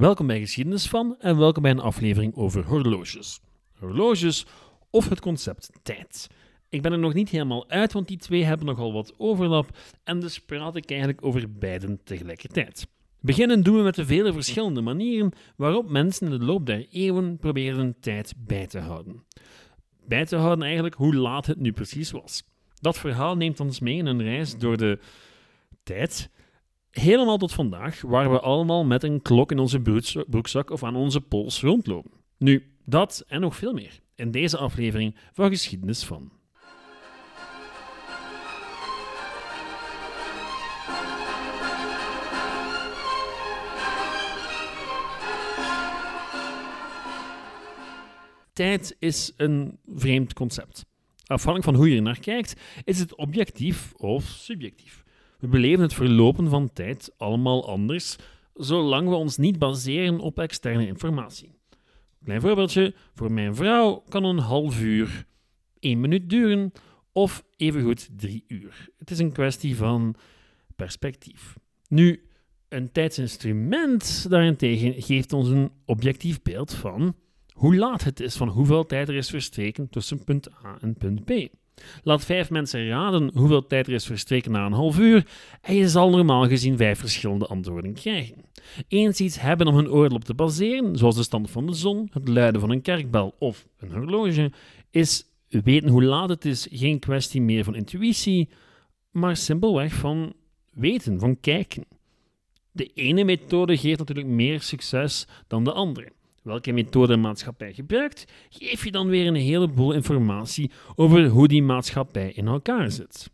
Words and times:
Welkom 0.00 0.26
bij 0.26 0.40
Geschiedenis 0.40 0.88
van 0.88 1.16
en 1.18 1.38
welkom 1.38 1.62
bij 1.62 1.70
een 1.70 1.80
aflevering 1.80 2.34
over 2.34 2.64
horloges. 2.64 3.40
Horloges 3.78 4.46
of 4.90 5.08
het 5.08 5.20
concept 5.20 5.70
tijd. 5.82 6.26
Ik 6.68 6.82
ben 6.82 6.92
er 6.92 6.98
nog 6.98 7.14
niet 7.14 7.28
helemaal 7.28 7.68
uit, 7.68 7.92
want 7.92 8.08
die 8.08 8.16
twee 8.16 8.44
hebben 8.44 8.66
nogal 8.66 8.92
wat 8.92 9.14
overlap 9.18 9.78
en 10.04 10.20
dus 10.20 10.38
praat 10.38 10.76
ik 10.76 10.90
eigenlijk 10.90 11.24
over 11.24 11.52
beiden 11.52 12.00
tegelijkertijd. 12.04 12.86
Beginnen 13.20 13.62
doen 13.62 13.76
we 13.76 13.82
met 13.82 13.94
de 13.94 14.06
vele 14.06 14.32
verschillende 14.32 14.80
manieren 14.80 15.32
waarop 15.56 15.90
mensen 15.90 16.26
in 16.26 16.38
de 16.38 16.44
loop 16.44 16.66
der 16.66 16.86
eeuwen 16.90 17.38
probeerden 17.38 17.96
tijd 18.00 18.34
bij 18.36 18.66
te 18.66 18.78
houden. 18.78 19.24
Bij 20.06 20.26
te 20.26 20.36
houden 20.36 20.64
eigenlijk 20.64 20.94
hoe 20.94 21.14
laat 21.14 21.46
het 21.46 21.60
nu 21.60 21.72
precies 21.72 22.10
was. 22.10 22.42
Dat 22.74 22.98
verhaal 22.98 23.36
neemt 23.36 23.60
ons 23.60 23.80
mee 23.80 23.96
in 23.96 24.06
een 24.06 24.22
reis 24.22 24.58
door 24.58 24.76
de 24.76 24.98
tijd, 25.82 26.30
helemaal 26.90 27.38
tot 27.38 27.52
vandaag, 27.52 28.00
waar 28.00 28.30
we 28.30 28.40
allemaal 28.40 28.84
met 28.84 29.02
een 29.02 29.22
klok 29.22 29.50
in 29.50 29.58
onze 29.58 29.80
broekzak 30.28 30.70
of 30.70 30.84
aan 30.84 30.96
onze 30.96 31.20
pols 31.20 31.60
rondlopen. 31.60 32.10
Nu, 32.38 32.72
dat 32.84 33.24
en 33.28 33.40
nog 33.40 33.56
veel 33.56 33.72
meer 33.72 34.00
in 34.14 34.30
deze 34.30 34.56
aflevering 34.56 35.16
van 35.32 35.50
Geschiedenis 35.50 36.04
van. 36.04 36.32
Tijd 48.52 48.96
is 48.98 49.32
een 49.36 49.78
vreemd 49.86 50.32
concept. 50.32 50.84
Afhankelijk 51.26 51.64
van 51.64 51.74
hoe 51.74 51.90
je 51.90 51.96
er 51.96 52.02
naar 52.02 52.20
kijkt, 52.20 52.60
is 52.84 52.98
het 52.98 53.14
objectief 53.14 53.92
of 53.94 54.24
subjectief. 54.24 55.04
We 55.40 55.48
beleven 55.48 55.82
het 55.82 55.94
verlopen 55.94 56.48
van 56.48 56.72
tijd 56.72 57.12
allemaal 57.16 57.68
anders, 57.68 58.16
zolang 58.54 59.08
we 59.08 59.14
ons 59.14 59.36
niet 59.36 59.58
baseren 59.58 60.18
op 60.18 60.38
externe 60.38 60.86
informatie. 60.86 61.52
Klein 62.24 62.40
voorbeeldje: 62.40 62.94
voor 63.14 63.32
mijn 63.32 63.54
vrouw 63.54 64.04
kan 64.08 64.24
een 64.24 64.38
half 64.38 64.80
uur 64.80 65.26
één 65.78 66.00
minuut 66.00 66.30
duren, 66.30 66.72
of 67.12 67.44
evengoed 67.56 68.08
drie 68.16 68.44
uur. 68.48 68.88
Het 68.98 69.10
is 69.10 69.18
een 69.18 69.32
kwestie 69.32 69.76
van 69.76 70.14
perspectief. 70.76 71.56
Nu, 71.88 72.28
een 72.68 72.92
tijdsinstrument 72.92 74.26
daarentegen 74.30 75.02
geeft 75.02 75.32
ons 75.32 75.48
een 75.48 75.70
objectief 75.84 76.42
beeld 76.42 76.74
van 76.74 77.16
hoe 77.52 77.76
laat 77.76 78.04
het 78.04 78.20
is, 78.20 78.36
van 78.36 78.48
hoeveel 78.48 78.86
tijd 78.86 79.08
er 79.08 79.14
is 79.14 79.30
verstreken 79.30 79.88
tussen 79.88 80.24
punt 80.24 80.64
A 80.64 80.78
en 80.80 80.94
punt 80.94 81.24
B. 81.24 81.30
Laat 82.02 82.24
vijf 82.24 82.50
mensen 82.50 82.88
raden 82.88 83.30
hoeveel 83.34 83.66
tijd 83.66 83.86
er 83.86 83.92
is 83.92 84.06
verstreken 84.06 84.52
na 84.52 84.66
een 84.66 84.72
half 84.72 84.98
uur 84.98 85.26
en 85.60 85.74
je 85.74 85.88
zal 85.88 86.10
normaal 86.10 86.48
gezien 86.48 86.76
vijf 86.76 86.98
verschillende 86.98 87.46
antwoorden 87.46 87.94
krijgen. 87.94 88.44
Eens 88.88 89.20
iets 89.20 89.40
hebben 89.40 89.66
om 89.66 89.76
een 89.76 89.90
oordeel 89.90 90.16
op 90.16 90.24
te 90.24 90.34
baseren, 90.34 90.96
zoals 90.96 91.16
de 91.16 91.22
stand 91.22 91.50
van 91.50 91.66
de 91.66 91.74
zon, 91.74 92.08
het 92.12 92.28
luiden 92.28 92.60
van 92.60 92.70
een 92.70 92.82
kerkbel 92.82 93.34
of 93.38 93.66
een 93.78 93.92
horloge, 93.92 94.52
is 94.90 95.24
weten 95.48 95.88
hoe 95.88 96.02
laat 96.02 96.28
het 96.28 96.44
is 96.44 96.68
geen 96.70 96.98
kwestie 96.98 97.40
meer 97.40 97.64
van 97.64 97.74
intuïtie, 97.74 98.48
maar 99.10 99.36
simpelweg 99.36 99.92
van 99.92 100.32
weten, 100.70 101.18
van 101.18 101.40
kijken. 101.40 101.84
De 102.72 102.86
ene 102.94 103.24
methode 103.24 103.76
geeft 103.76 103.98
natuurlijk 103.98 104.28
meer 104.28 104.60
succes 104.60 105.26
dan 105.46 105.64
de 105.64 105.72
andere 105.72 106.12
welke 106.42 106.72
methode 106.72 107.12
een 107.12 107.20
maatschappij 107.20 107.72
gebruikt, 107.72 108.24
geef 108.48 108.84
je 108.84 108.90
dan 108.90 109.08
weer 109.08 109.26
een 109.26 109.34
heleboel 109.34 109.92
informatie 109.92 110.70
over 110.94 111.26
hoe 111.26 111.48
die 111.48 111.62
maatschappij 111.62 112.32
in 112.32 112.46
elkaar 112.46 112.90
zit. 112.90 113.30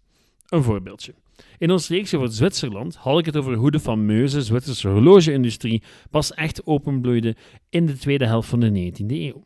Een 0.48 0.62
voorbeeldje. 0.62 1.14
In 1.58 1.70
ons 1.70 1.88
reeks 1.88 2.14
over 2.14 2.32
Zwitserland 2.32 2.96
had 2.96 3.18
ik 3.18 3.24
het 3.24 3.36
over 3.36 3.54
hoe 3.54 3.70
de 3.70 3.80
fameuze 3.80 4.42
Zwitserse 4.42 4.88
horlogeindustrie 4.88 5.82
pas 6.10 6.34
echt 6.34 6.66
openbloeide 6.66 7.36
in 7.70 7.86
de 7.86 7.98
tweede 7.98 8.26
helft 8.26 8.48
van 8.48 8.60
de 8.60 8.92
19e 8.92 9.06
eeuw. 9.06 9.42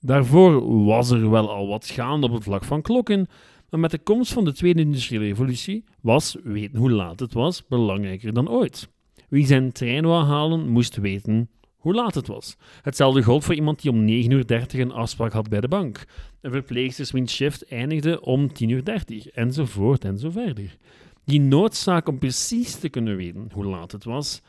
Daarvoor 0.00 0.84
was 0.84 1.10
er 1.10 1.30
wel 1.30 1.50
al 1.50 1.68
wat 1.68 1.86
gaande 1.86 2.26
op 2.26 2.32
het 2.32 2.42
vlak 2.42 2.64
van 2.64 2.82
klokken, 2.82 3.28
maar 3.70 3.80
met 3.80 3.90
de 3.90 3.98
komst 3.98 4.32
van 4.32 4.44
de 4.44 4.52
Tweede 4.52 4.80
Industriële 4.80 5.24
Revolutie 5.24 5.84
was 6.00 6.36
weten 6.42 6.78
hoe 6.78 6.90
laat 6.90 7.20
het 7.20 7.32
was 7.32 7.66
belangrijker 7.66 8.32
dan 8.32 8.48
ooit. 8.48 8.88
Wie 9.28 9.46
zijn 9.46 9.72
trein 9.72 10.04
wou 10.04 10.24
halen, 10.24 10.68
moest 10.68 10.96
weten 10.96 11.50
hoe 11.86 11.94
laat 11.94 12.14
het 12.14 12.26
was. 12.26 12.56
Hetzelfde 12.82 13.22
gold 13.22 13.44
voor 13.44 13.54
iemand 13.54 13.82
die 13.82 13.90
om 13.90 14.00
9.30 14.00 14.06
uur 14.06 14.80
een 14.80 14.92
afspraak 14.92 15.32
had 15.32 15.48
bij 15.48 15.60
de 15.60 15.68
bank. 15.68 16.04
Een 16.40 16.50
verpleegster 16.50 17.08
wiens 17.12 17.34
shift 17.34 17.68
eindigde 17.68 18.20
om 18.20 18.48
10.30 18.48 18.56
uur, 18.68 19.30
enzovoort 19.32 20.04
en 20.04 20.18
zo 20.18 20.30
verder. 20.30 20.76
Die 21.24 21.40
noodzaak 21.40 22.08
om 22.08 22.18
precies 22.18 22.74
te 22.74 22.88
kunnen 22.88 23.16
weten 23.16 23.48
hoe 23.52 23.64
laat 23.64 23.92
het 23.92 24.04
was, 24.04 24.42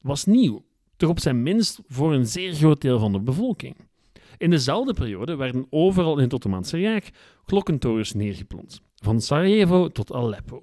was 0.00 0.24
nieuw, 0.24 0.64
toch 0.96 1.10
op 1.10 1.20
zijn 1.20 1.42
minst 1.42 1.80
voor 1.86 2.14
een 2.14 2.26
zeer 2.26 2.52
groot 2.52 2.80
deel 2.80 2.98
van 2.98 3.12
de 3.12 3.20
bevolking. 3.20 3.76
In 4.38 4.50
dezelfde 4.50 4.92
periode 4.92 5.36
werden 5.36 5.66
overal 5.70 6.16
in 6.16 6.24
het 6.24 6.32
Ottomaanse 6.32 6.76
Rijk 6.76 7.10
klokkentorens 7.44 8.12
neergeplont, 8.12 8.80
van 9.02 9.20
Sarajevo 9.20 9.88
tot 9.88 10.12
Aleppo 10.12 10.62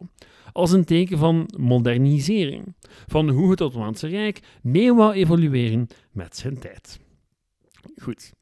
als 0.56 0.72
een 0.72 0.86
teken 0.86 1.18
van 1.18 1.50
modernisering, 1.58 2.76
van 3.08 3.30
hoe 3.30 3.52
het 3.52 3.62
Ottomaanse 3.62 4.08
Rijk 4.08 4.40
mee 4.62 4.94
wou 4.94 5.14
evolueren 5.14 5.88
met 6.12 6.38
zijn 6.38 6.60
tijd. 6.60 7.00
Goed, 8.02 8.34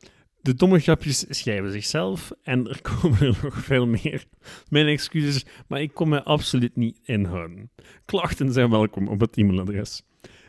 de 0.42 0.54
domme 0.54 0.80
grapjes 0.80 1.26
schrijven 1.30 1.72
zichzelf 1.72 2.32
en 2.44 2.68
er 2.68 2.82
komen 2.92 3.20
er 3.20 3.40
nog 3.44 3.56
veel 3.64 3.88
meer. 3.88 4.26
Mijn 4.70 4.88
excuses, 4.88 5.46
maar 5.68 5.82
ik 5.82 5.94
kon 5.94 6.10
me 6.10 6.24
absoluut 6.24 6.76
niet 6.76 7.00
inhouden. 7.04 7.72
Klachten 8.06 8.54
zijn 8.54 8.70
welkom 8.70 9.08
op 9.08 9.20
het 9.20 9.38
e-mailadres. 9.38 10.04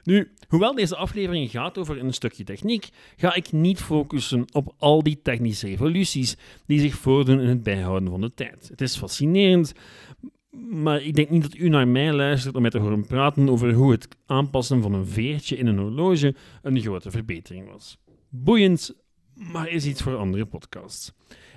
Nu, 0.04 0.32
hoewel 0.48 0.74
deze 0.74 0.96
aflevering 0.96 1.50
gaat 1.50 1.78
over 1.78 1.98
een 1.98 2.14
stukje 2.14 2.44
techniek, 2.44 2.88
ga 3.16 3.34
ik 3.34 3.52
niet 3.52 3.80
focussen 3.80 4.44
op 4.52 4.74
al 4.78 5.02
die 5.02 5.20
technische 5.22 5.66
revoluties 5.66 6.36
die 6.66 6.80
zich 6.80 6.94
voordoen 6.94 7.40
in 7.40 7.48
het 7.48 7.62
bijhouden 7.62 8.10
van 8.10 8.20
de 8.20 8.34
tijd. 8.34 8.68
Het 8.68 8.80
is 8.80 8.96
fascinerend, 8.96 9.72
maar 10.70 11.02
ik 11.02 11.14
denk 11.14 11.30
niet 11.30 11.42
dat 11.42 11.56
u 11.56 11.68
naar 11.68 11.88
mij 11.88 12.12
luistert 12.12 12.54
om 12.54 12.60
mij 12.60 12.70
te 12.70 12.78
horen 12.78 13.06
praten 13.06 13.48
over 13.48 13.72
hoe 13.72 13.90
het 13.90 14.08
aanpassen 14.26 14.82
van 14.82 14.94
een 14.94 15.06
veertje 15.06 15.56
in 15.56 15.66
een 15.66 15.78
horloge 15.78 16.34
een 16.62 16.80
grote 16.80 17.10
verbetering 17.10 17.70
was. 17.70 17.98
Boeiend, 18.28 18.94
maar 19.34 19.68
is 19.68 19.86
iets 19.86 20.02
voor 20.02 20.16
andere 20.16 20.46
podcasts. 20.46 21.12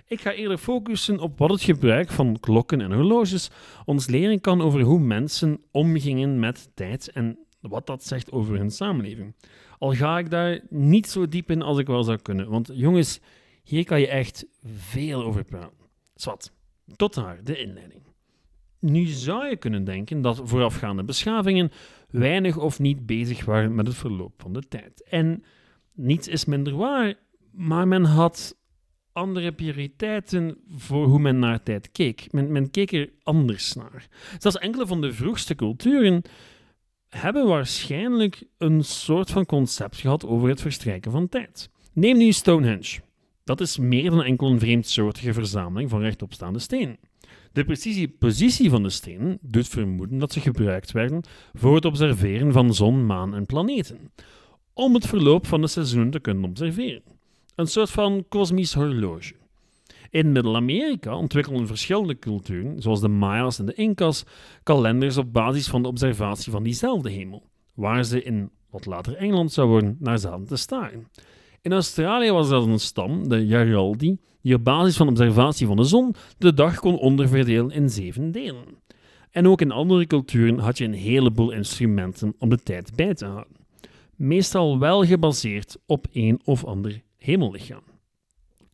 Ik 0.08 0.22
ga 0.22 0.32
eerder 0.32 0.58
focussen 0.58 1.20
op 1.20 1.40
wat 1.40 1.50
het 1.50 1.62
gebruik 1.62 2.10
van 2.10 2.40
klokken 2.40 2.82
en 2.82 2.92
horloges 2.92 3.50
ons 3.86 4.08
leren 4.08 4.42
kan 4.42 4.62
over 4.62 4.82
hoe 4.82 5.00
mensen 5.00 5.62
omgingen 5.72 6.40
met 6.40 6.70
tijd 6.74 7.12
en 7.12 7.47
wat 7.68 7.88
dat 7.88 8.04
zegt 8.04 8.32
over 8.32 8.58
hun 8.58 8.72
samenleving. 8.72 9.36
Al 9.80 9.94
ga 9.94 10.18
ik 10.18 10.30
daar 10.30 10.62
niet 10.70 11.10
zo 11.10 11.28
diep 11.28 11.52
in 11.52 11.62
als 11.62 11.78
ik 11.78 11.88
wel 11.88 12.04
zou 12.04 12.18
kunnen, 12.18 12.50
want 12.50 12.70
jongens, 12.74 13.20
hier 13.64 13.86
kan 13.86 14.00
je 14.00 14.08
echt 14.08 14.46
veel 14.64 15.24
over 15.24 15.44
praten. 15.44 15.86
Zwat, 16.16 16.52
tot 16.96 17.14
daar 17.14 17.44
de 17.44 17.60
inleiding. 17.60 18.02
Nu 18.80 19.06
zou 19.06 19.48
je 19.48 19.58
kunnen 19.58 19.84
denken 19.84 20.22
dat 20.22 20.42
voorafgaande 20.44 21.04
beschavingen 21.04 21.72
weinig 22.10 22.58
of 22.58 22.80
niet 22.80 23.06
bezig 23.06 23.46
waren 23.46 23.76
met 23.76 23.88
het 23.88 23.96
verloop 23.96 24.34
van 24.38 24.54
de 24.54 24.62
tijd. 24.68 25.04
En 25.10 25.44
niets 25.94 26.28
is 26.28 26.46
minder 26.46 26.76
waar, 26.76 27.14
maar 27.52 27.88
men 27.88 28.04
had 28.04 28.56
andere 29.12 29.52
prioriteiten 29.52 30.58
voor 30.76 31.06
hoe 31.06 31.20
men 31.20 31.40
naar 31.40 31.64
tijd 31.64 31.92
keek. 31.92 32.32
Men, 32.32 32.52
men 32.52 32.72
keek 32.72 32.92
er 32.92 33.10
anders 33.24 33.74
naar. 33.74 34.08
Zelfs 34.38 34.58
enkele 34.58 34.88
van 34.88 35.02
de 35.02 35.14
vroegste 35.14 35.56
culturen 35.56 36.22
hebben 37.10 37.48
waarschijnlijk 37.48 38.44
een 38.58 38.84
soort 38.84 39.32
van 39.32 39.46
concept 39.46 39.98
gehad 39.98 40.26
over 40.26 40.50
het 40.50 40.62
verstrijken 40.62 41.12
van 41.12 41.30
tijd. 41.30 41.70
Neem 41.94 42.18
nu 42.18 42.32
Stonehenge. 42.32 43.00
Dat 43.44 43.62
is 43.62 43.78
meer 43.78 44.10
dan 44.10 44.24
enkel 44.24 44.52
een 44.52 44.60
vreemdsoortige 44.60 45.34
verzameling 45.34 45.90
van 45.90 46.02
rechtopstaande 46.02 46.60
stenen. 46.60 46.98
De 47.52 47.66
precieze 47.66 48.08
positie 48.08 48.70
van 48.70 48.84
de 48.84 48.90
stenen 48.90 49.38
doet 49.42 49.68
vermoeden 49.68 50.18
dat 50.18 50.32
ze 50.32 50.40
gebruikt 50.40 50.92
werden 50.92 51.24
voor 51.54 51.76
het 51.76 51.86
observeren 51.86 52.52
van 52.52 52.74
zon, 52.74 53.06
maan 53.06 53.36
en 53.36 53.46
planeten, 53.46 54.12
om 54.74 54.94
het 54.94 55.08
verloop 55.08 55.48
van 55.48 55.62
de 55.62 55.68
seizoenen 55.68 56.10
te 56.10 56.20
kunnen 56.20 56.44
observeren. 56.44 57.04
Een 57.56 57.68
soort 57.68 57.90
van 57.90 58.26
kosmisch 58.30 58.74
horloge. 58.74 59.34
In 60.10 60.32
Middel-Amerika 60.32 61.16
ontwikkelden 61.16 61.68
verschillende 61.68 62.20
culturen, 62.20 62.82
zoals 62.82 63.02
de 63.02 63.08
Maya's 63.08 63.60
en 63.60 63.66
de 63.66 63.74
Incas, 63.74 64.24
kalenders 64.64 65.18
op 65.18 65.34
basis 65.34 65.68
van 65.68 65.82
de 65.82 65.88
observatie 65.88 66.52
van 66.52 66.64
diezelfde 66.64 67.10
hemel, 67.10 67.44
waar 67.74 68.04
ze 68.04 68.24
in 68.24 68.50
wat 68.70 68.86
later 68.86 69.16
Engeland 69.16 69.52
zou 69.52 69.68
worden 69.68 69.98
naar 70.00 70.20
zaten 70.20 70.46
te 70.46 70.56
staren. 70.56 71.08
In 71.62 71.74
Australië 71.74 72.32
was 72.32 72.50
dat 72.50 72.66
een 72.66 72.80
stam, 72.80 73.30
de 73.30 73.46
Yaraldi, 73.46 74.18
die 74.42 74.56
op 74.56 74.64
basis 74.64 74.98
van 74.98 75.08
observatie 75.08 75.68
van 75.68 75.76
de 75.76 75.84
zon 75.84 76.16
de 76.38 76.54
dag 76.54 76.80
kon 76.80 76.98
onderverdelen 76.98 77.72
in 77.72 77.90
zeven 77.90 78.32
delen. 78.32 78.66
En 79.32 79.48
ook 79.48 79.62
in 79.62 79.72
andere 79.72 80.08
culturen 80.08 80.60
had 80.60 80.78
je 80.78 80.86
een 80.86 80.94
heleboel 80.94 81.52
instrumenten 81.52 82.36
om 82.40 82.50
de 82.50 82.58
tijd 82.58 82.96
bij 82.96 83.14
te 83.14 83.26
houden. 83.26 83.56
Meestal 84.16 84.80
wel 84.80 85.06
gebaseerd 85.06 85.78
op 85.86 86.06
een 86.12 86.40
of 86.44 86.66
ander 86.66 87.02
hemellichaam. 87.18 87.84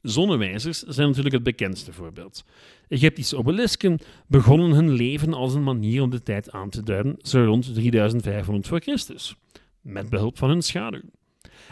Zonnewijzers 0.03 0.79
zijn 0.79 1.07
natuurlijk 1.07 1.35
het 1.35 1.43
bekendste 1.43 1.93
voorbeeld. 1.93 2.45
Egyptische 2.87 3.37
obelisken 3.37 3.99
begonnen 4.27 4.71
hun 4.71 4.91
leven 4.91 5.33
als 5.33 5.53
een 5.53 5.63
manier 5.63 6.01
om 6.01 6.09
de 6.09 6.23
tijd 6.23 6.51
aan 6.51 6.69
te 6.69 6.83
duiden, 6.83 7.15
zo 7.21 7.43
rond 7.43 7.73
3500 7.73 8.67
voor 8.67 8.79
Christus, 8.79 9.35
met 9.81 10.09
behulp 10.09 10.37
van 10.37 10.49
hun 10.49 10.61
schaduw. 10.61 11.01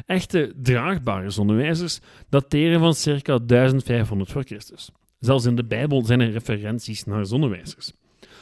Echte 0.05 0.53
draagbare 0.61 1.29
zonnewijzers 1.29 1.99
dateren 2.29 2.79
van 2.79 2.93
circa 2.93 3.39
1500 3.39 4.31
voor 4.31 4.43
Christus. 4.43 4.89
Zelfs 5.19 5.45
in 5.45 5.55
de 5.55 5.65
Bijbel 5.65 6.05
zijn 6.05 6.19
er 6.19 6.31
referenties 6.31 7.03
naar 7.03 7.25
zonnewijzers. 7.25 7.91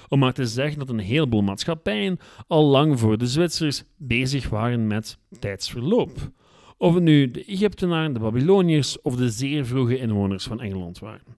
Om 0.07 0.19
maar 0.19 0.33
te 0.33 0.45
zeggen 0.45 0.80
dat 0.80 0.89
een 0.89 1.00
heleboel 1.00 1.41
maatschappijen 1.41 2.19
al 2.47 2.65
lang 2.65 3.00
voor 3.00 3.18
de 3.18 3.27
Zwitsers 3.27 3.83
bezig 3.97 4.50
waren 4.50 4.88
met 4.88 5.18
tijdsverloop. 5.39 6.31
Of 6.81 6.93
het 6.93 7.03
nu 7.03 7.31
de 7.31 7.45
Egyptenaren, 7.45 8.13
de 8.13 8.19
Babyloniërs 8.19 9.01
of 9.01 9.15
de 9.15 9.29
zeer 9.29 9.65
vroege 9.65 9.97
inwoners 9.97 10.43
van 10.43 10.61
Engeland 10.61 10.99
waren. 10.99 11.37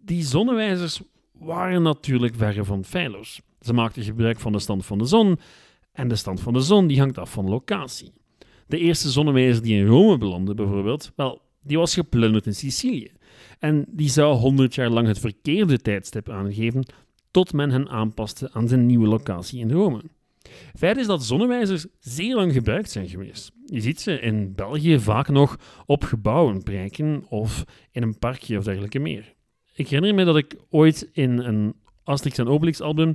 Die 0.00 0.22
zonnewijzers 0.22 1.00
waren 1.32 1.82
natuurlijk 1.82 2.34
verre 2.34 2.64
van 2.64 2.84
feilloos. 2.84 3.40
Ze 3.60 3.72
maakten 3.72 4.02
gebruik 4.02 4.40
van 4.40 4.52
de 4.52 4.58
stand 4.58 4.86
van 4.86 4.98
de 4.98 5.04
zon 5.04 5.38
en 5.92 6.08
de 6.08 6.16
stand 6.16 6.40
van 6.40 6.52
de 6.52 6.60
zon 6.60 6.86
die 6.86 6.98
hangt 6.98 7.18
af 7.18 7.32
van 7.32 7.48
locatie. 7.48 8.12
De 8.66 8.78
eerste 8.78 9.10
zonnewijzer 9.10 9.62
die 9.62 9.76
in 9.76 9.86
Rome 9.86 10.18
belandde, 10.18 10.54
bijvoorbeeld, 10.54 11.12
wel, 11.16 11.40
die 11.62 11.78
was 11.78 11.94
geplunderd 11.94 12.46
in 12.46 12.54
Sicilië. 12.54 13.10
En 13.58 13.84
die 13.88 14.08
zou 14.08 14.36
100 14.36 14.74
jaar 14.74 14.90
lang 14.90 15.06
het 15.06 15.18
verkeerde 15.18 15.78
tijdstip 15.78 16.28
aangeven, 16.28 16.84
tot 17.30 17.52
men 17.52 17.70
hen 17.70 17.88
aanpaste 17.88 18.50
aan 18.52 18.68
zijn 18.68 18.86
nieuwe 18.86 19.06
locatie 19.06 19.60
in 19.60 19.70
Rome. 19.70 20.02
Feit 20.74 20.96
is 20.96 21.06
dat 21.06 21.24
zonnewijzers 21.24 21.86
zeer 21.98 22.34
lang 22.34 22.52
gebruikt 22.52 22.90
zijn 22.90 23.08
geweest. 23.08 23.52
Je 23.72 23.80
ziet 23.80 24.00
ze 24.00 24.20
in 24.20 24.54
België 24.54 24.98
vaak 24.98 25.28
nog 25.28 25.56
op 25.86 26.04
gebouwen 26.04 26.62
prijken 26.62 27.24
of 27.28 27.64
in 27.90 28.02
een 28.02 28.18
parkje 28.18 28.58
of 28.58 28.64
dergelijke 28.64 28.98
meer. 28.98 29.34
Ik 29.74 29.88
herinner 29.88 30.14
me 30.14 30.24
dat 30.24 30.36
ik 30.36 30.56
ooit 30.70 31.08
in 31.12 31.38
een 31.38 31.74
Asterix 32.04 32.38
en 32.38 32.48
Obelix 32.48 32.80
album 32.80 33.08
um, 33.08 33.14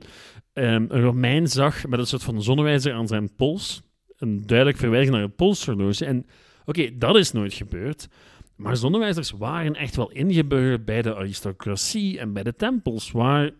een 0.54 1.01
Romein 1.01 1.48
zag 1.48 1.88
met 1.88 2.00
een 2.00 2.07
soort 2.07 2.24
van 2.24 2.44
zonnewijzer 2.44 2.94
aan 2.94 3.07
zijn 3.07 3.36
pols. 3.36 3.81
Een 4.18 4.45
duidelijk 4.45 4.77
verwijzing 4.77 5.15
naar 5.15 5.24
een 5.24 5.36
polshorloge. 5.36 6.06
En 6.06 6.25
oké, 6.65 6.98
dat 6.98 7.15
is 7.15 7.31
nooit 7.31 7.54
gebeurd. 7.54 8.07
Maar 8.56 8.77
zonnewijzers 8.77 9.31
waren 9.31 9.75
echt 9.75 9.95
wel 9.95 10.12
ingeburgerd 10.12 10.86
bij 10.86 11.01
de 11.01 11.15
aristocratie 11.15 12.19
en 12.19 12.33
bij 12.33 12.44
de 12.44 12.56
tempels, 12.56 13.12
waar 13.12 13.51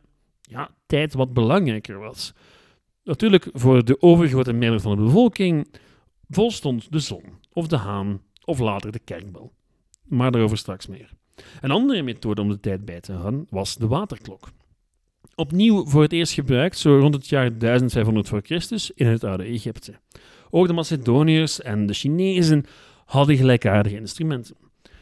ja, 0.41 0.69
tijd 0.85 1.13
wat 1.13 1.33
belangrijker 1.33 1.99
was. 1.99 2.33
Natuurlijk, 3.03 3.49
voor 3.53 3.85
de 3.85 4.01
overgrote 4.01 4.53
meerderheid 4.53 4.81
van 4.81 4.95
de 4.95 5.03
bevolking 5.03 5.67
volstond 6.29 6.91
de 6.91 7.00
zon, 7.00 7.24
of 7.53 7.68
de 7.68 7.77
haan, 7.77 8.21
of 8.45 8.59
later 8.59 8.91
de 8.91 9.00
kerkbel. 9.00 9.53
Maar 10.03 10.31
daarover 10.31 10.57
straks 10.57 10.88
meer. 10.88 11.09
Een 11.62 11.71
andere 11.71 12.01
methode 12.01 12.41
om 12.41 12.50
de 12.50 12.59
tijd 12.59 12.85
bij 12.85 13.00
te 13.01 13.13
houden 13.13 13.47
was 13.50 13.75
de 13.75 13.88
waterklok. 13.88 14.50
Opnieuw 15.35 15.85
voor 15.85 16.01
het 16.01 16.13
eerst 16.13 16.33
gebruikt, 16.33 16.77
zo 16.77 17.00
rond 17.00 17.13
het 17.13 17.27
jaar 17.27 17.57
1500 17.57 18.27
voor 18.27 18.41
Christus, 18.41 18.91
in 18.91 19.07
het 19.07 19.24
oude 19.24 19.44
Egypte. 19.44 20.00
Ook 20.50 20.68
de 20.68 20.74
Macedoniërs 20.74 21.62
en 21.62 21.85
de 21.85 21.94
Chinezen 21.94 22.65
hadden 23.06 23.38
gelijkaardige 23.38 23.95
instrumenten. 23.95 24.56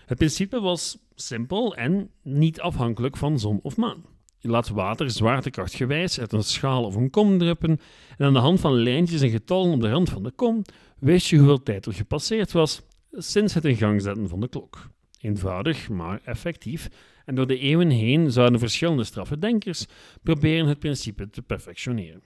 Het 0.06 0.18
principe 0.18 0.60
was 0.60 0.98
simpel 1.16 1.75
en 1.75 2.10
niet 2.21 2.62
afhankelijk 2.62 3.18
van 3.18 3.39
zon 3.39 3.60
of 3.62 3.78
maan. 3.78 4.04
Laat 4.47 4.69
water 4.69 5.12
zwaartekrachtgewijs 5.12 6.19
uit 6.19 6.33
een 6.33 6.44
schaal 6.44 6.83
of 6.83 6.95
een 6.95 7.09
kom 7.09 7.38
druppen 7.38 7.80
en 8.18 8.25
aan 8.25 8.33
de 8.33 8.39
hand 8.39 8.59
van 8.59 8.74
lijntjes 8.83 9.21
en 9.21 9.30
getallen 9.30 9.74
op 9.74 9.81
de 9.81 9.89
rand 9.89 10.09
van 10.09 10.24
de 10.24 10.31
kom 10.31 10.62
wist 11.00 11.27
je 11.27 11.38
hoeveel 11.38 11.63
tijd 11.63 11.86
er 11.86 11.94
gepasseerd 11.94 12.51
was 12.51 12.81
sinds 13.12 13.53
het 13.53 13.65
in 13.65 13.75
gang 13.75 14.01
zetten 14.01 14.30
van 14.30 14.39
de 14.39 14.47
klok. 14.47 14.89
Eenvoudig, 15.21 15.89
maar 15.89 16.21
effectief. 16.24 16.89
En 17.25 17.36
door 17.36 17.47
de 17.47 17.57
eeuwen 17.57 17.89
heen 17.89 18.31
zouden 18.31 18.59
verschillende 18.59 19.03
straffe 19.03 19.38
denkers 19.38 19.86
proberen 20.24 20.68
het 20.68 20.80
principe 20.80 21.30
te 21.30 21.42
perfectioneren. 21.42 22.24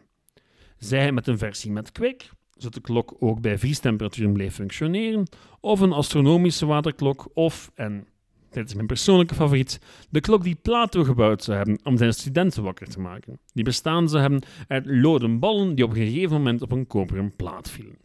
Zij 0.77 1.11
met 1.11 1.27
een 1.27 1.37
versie 1.37 1.71
met 1.71 1.91
kwik, 1.91 2.29
zodat 2.53 2.73
de 2.73 2.81
klok 2.81 3.15
ook 3.19 3.41
bij 3.41 3.57
vriestemperaturen 3.57 4.33
bleef 4.33 4.53
functioneren, 4.53 5.27
of 5.59 5.79
een 5.79 5.91
astronomische 5.91 6.65
waterklok, 6.65 7.29
of, 7.33 7.71
en 7.75 8.07
dit 8.49 8.67
is 8.67 8.73
mijn 8.73 8.87
persoonlijke 8.87 9.35
favoriet, 9.35 9.79
de 10.09 10.21
klok 10.21 10.43
die 10.43 10.55
Plato 10.55 11.03
gebouwd 11.03 11.43
zou 11.43 11.57
hebben 11.57 11.79
om 11.83 11.97
zijn 11.97 12.13
studenten 12.13 12.63
wakker 12.63 12.87
te 12.87 12.99
maken. 12.99 13.39
Die 13.53 13.63
bestaan 13.63 14.09
zou 14.09 14.21
hebben 14.21 14.43
uit 14.67 14.85
loden 14.85 15.39
ballen 15.39 15.75
die 15.75 15.85
op 15.85 15.89
een 15.89 15.95
gegeven 15.95 16.35
moment 16.35 16.61
op 16.61 16.71
een 16.71 16.87
koperen 16.87 17.35
plaat 17.35 17.69
vielen. 17.69 17.97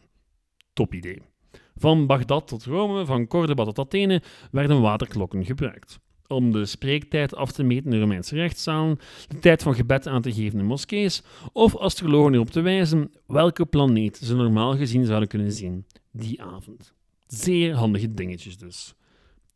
Top 0.72 0.94
idee. 0.94 1.22
Van 1.76 2.06
Bagdad 2.06 2.48
tot 2.48 2.64
Rome, 2.64 3.06
van 3.06 3.26
Cordoba 3.26 3.64
tot 3.64 3.78
Athene 3.78 4.22
werden 4.50 4.80
waterklokken 4.80 5.44
gebruikt. 5.44 5.98
Om 6.26 6.52
de 6.52 6.66
spreektijd 6.66 7.34
af 7.34 7.52
te 7.52 7.62
meten 7.62 7.92
in 7.92 8.00
Romeinse 8.00 8.34
rechtszalen, 8.34 8.98
de 9.28 9.38
tijd 9.38 9.62
van 9.62 9.74
gebed 9.74 10.06
aan 10.06 10.22
te 10.22 10.32
geven 10.32 10.58
in 10.58 10.64
moskees, 10.64 11.22
of 11.52 11.76
astrologen 11.76 12.34
erop 12.34 12.50
te 12.50 12.60
wijzen 12.60 13.12
welke 13.26 13.66
planeet 13.66 14.16
ze 14.16 14.34
normaal 14.34 14.76
gezien 14.76 15.04
zouden 15.04 15.28
kunnen 15.28 15.52
zien 15.52 15.86
die 16.12 16.42
avond. 16.42 16.94
Zeer 17.26 17.74
handige 17.74 18.14
dingetjes 18.14 18.58
dus. 18.58 18.94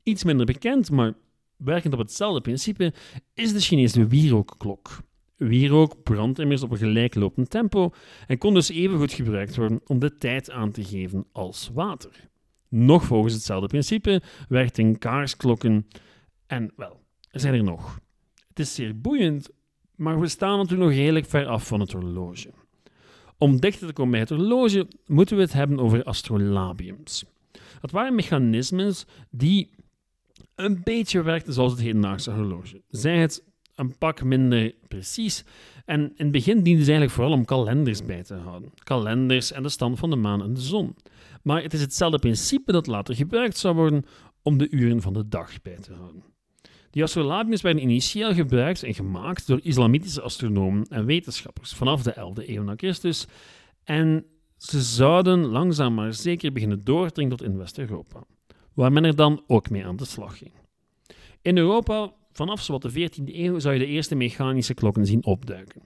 Iets 0.09 0.25
minder 0.25 0.47
bekend, 0.47 0.91
maar 0.91 1.15
werkend 1.57 1.93
op 1.93 1.99
hetzelfde 1.99 2.41
principe, 2.41 2.93
is 3.35 3.53
de 3.53 3.61
Chinese 3.61 4.07
wierookklok. 4.07 5.01
Wierook 5.37 6.03
brandt 6.03 6.39
immers 6.39 6.63
op 6.63 6.71
een 6.71 6.77
gelijklopend 6.77 7.51
tempo 7.51 7.93
en 8.27 8.39
kon 8.39 8.55
dus 8.55 8.69
even 8.69 8.99
goed 8.99 9.13
gebruikt 9.13 9.57
worden 9.57 9.81
om 9.87 9.99
de 9.99 10.15
tijd 10.15 10.51
aan 10.51 10.71
te 10.71 10.85
geven 10.85 11.27
als 11.33 11.71
water. 11.75 12.29
Nog 12.69 13.05
volgens 13.05 13.35
hetzelfde 13.35 13.67
principe 13.67 14.23
werkten 14.49 14.99
kaarsklokken 14.99 15.87
en 16.47 16.73
wel, 16.77 17.01
er 17.31 17.41
zijn 17.41 17.55
er 17.55 17.65
nog. 17.65 18.01
Het 18.49 18.59
is 18.59 18.75
zeer 18.75 19.01
boeiend, 19.01 19.51
maar 19.95 20.21
we 20.21 20.29
staan 20.29 20.59
natuurlijk 20.59 20.91
nog 20.91 20.99
redelijk 20.99 21.27
ver 21.27 21.47
af 21.47 21.67
van 21.67 21.81
het 21.81 21.93
horloge. 21.93 22.51
Om 23.39 23.61
dichter 23.61 23.87
te 23.87 23.93
komen 23.93 24.11
bij 24.11 24.21
het 24.21 24.29
horloge 24.29 24.87
moeten 25.07 25.37
we 25.37 25.43
het 25.43 25.53
hebben 25.53 25.79
over 25.79 26.05
astrolabiums. 26.05 27.25
Dat 27.81 27.91
waren 27.91 28.15
mechanismes 28.15 29.07
die 29.31 29.71
een 30.59 30.81
beetje 30.85 31.23
werkten 31.23 31.53
zoals 31.53 31.73
het 31.73 31.81
hedendaagse 31.81 32.31
horloge. 32.31 32.83
Zij 32.89 33.19
het 33.19 33.45
een 33.75 33.99
pak 33.99 34.23
minder 34.23 34.75
precies. 34.89 35.45
En 35.85 36.01
in 36.01 36.13
het 36.17 36.31
begin 36.31 36.63
dienden 36.63 36.85
ze 36.85 36.91
eigenlijk 36.91 37.11
vooral 37.11 37.33
om 37.33 37.45
kalenders 37.45 38.05
bij 38.05 38.23
te 38.23 38.35
houden. 38.35 38.71
Kalenders 38.85 39.53
en 39.53 39.63
de 39.63 39.69
stand 39.69 39.99
van 39.99 40.11
de 40.11 40.17
maan 40.17 40.43
en 40.43 40.55
de 40.55 40.61
zon. 40.61 40.97
Maar 41.43 41.63
het 41.63 41.73
is 41.73 41.81
hetzelfde 41.81 42.19
principe 42.19 42.73
dat 42.73 42.87
later 42.87 43.15
gebruikt 43.15 43.57
zou 43.57 43.75
worden 43.75 44.05
om 44.43 44.59
de 44.59 44.71
uren 44.71 45.03
van 45.03 45.13
de 45.13 45.29
dag 45.29 45.63
bij 45.63 45.77
te 45.77 45.93
houden. 45.93 46.23
Die 46.91 47.03
astrolabiums 47.03 47.63
werden 47.63 47.83
initieel 47.83 48.35
gebruikt 48.35 48.83
en 48.83 48.95
gemaakt 48.95 49.47
door 49.47 49.61
islamitische 49.63 50.21
astronomen 50.21 50.87
en 50.89 51.05
wetenschappers 51.05 51.75
vanaf 51.75 52.03
de 52.03 52.15
11e 52.15 52.49
eeuw 52.49 52.63
na 52.63 52.75
Christus. 52.77 53.27
En 53.85 54.25
ze 54.57 54.83
zouden 54.83 55.47
langzaam 55.47 55.95
maar 55.95 56.15
zeker 56.15 56.53
beginnen 56.53 56.85
doordringen 56.85 57.37
tot 57.37 57.47
in 57.47 57.57
West-Europa, 57.57 58.25
waar 58.79 58.93
men 58.93 59.05
er 59.05 59.17
dan 59.17 59.43
ook 59.47 59.71
mee 59.71 59.87
aan 59.87 59.97
de 59.97 60.05
slag 60.05 60.39
ging. 60.39 60.53
In 61.43 61.57
Europa 61.57 62.13
Vanaf 62.39 62.63
zowat 62.63 62.83
de 62.83 62.91
14e 62.91 63.35
eeuw 63.35 63.59
zou 63.59 63.75
je 63.75 63.81
de 63.81 63.87
eerste 63.87 64.15
mechanische 64.15 64.75
klokken 64.75 65.07
zien 65.07 65.25
opduiken. 65.25 65.83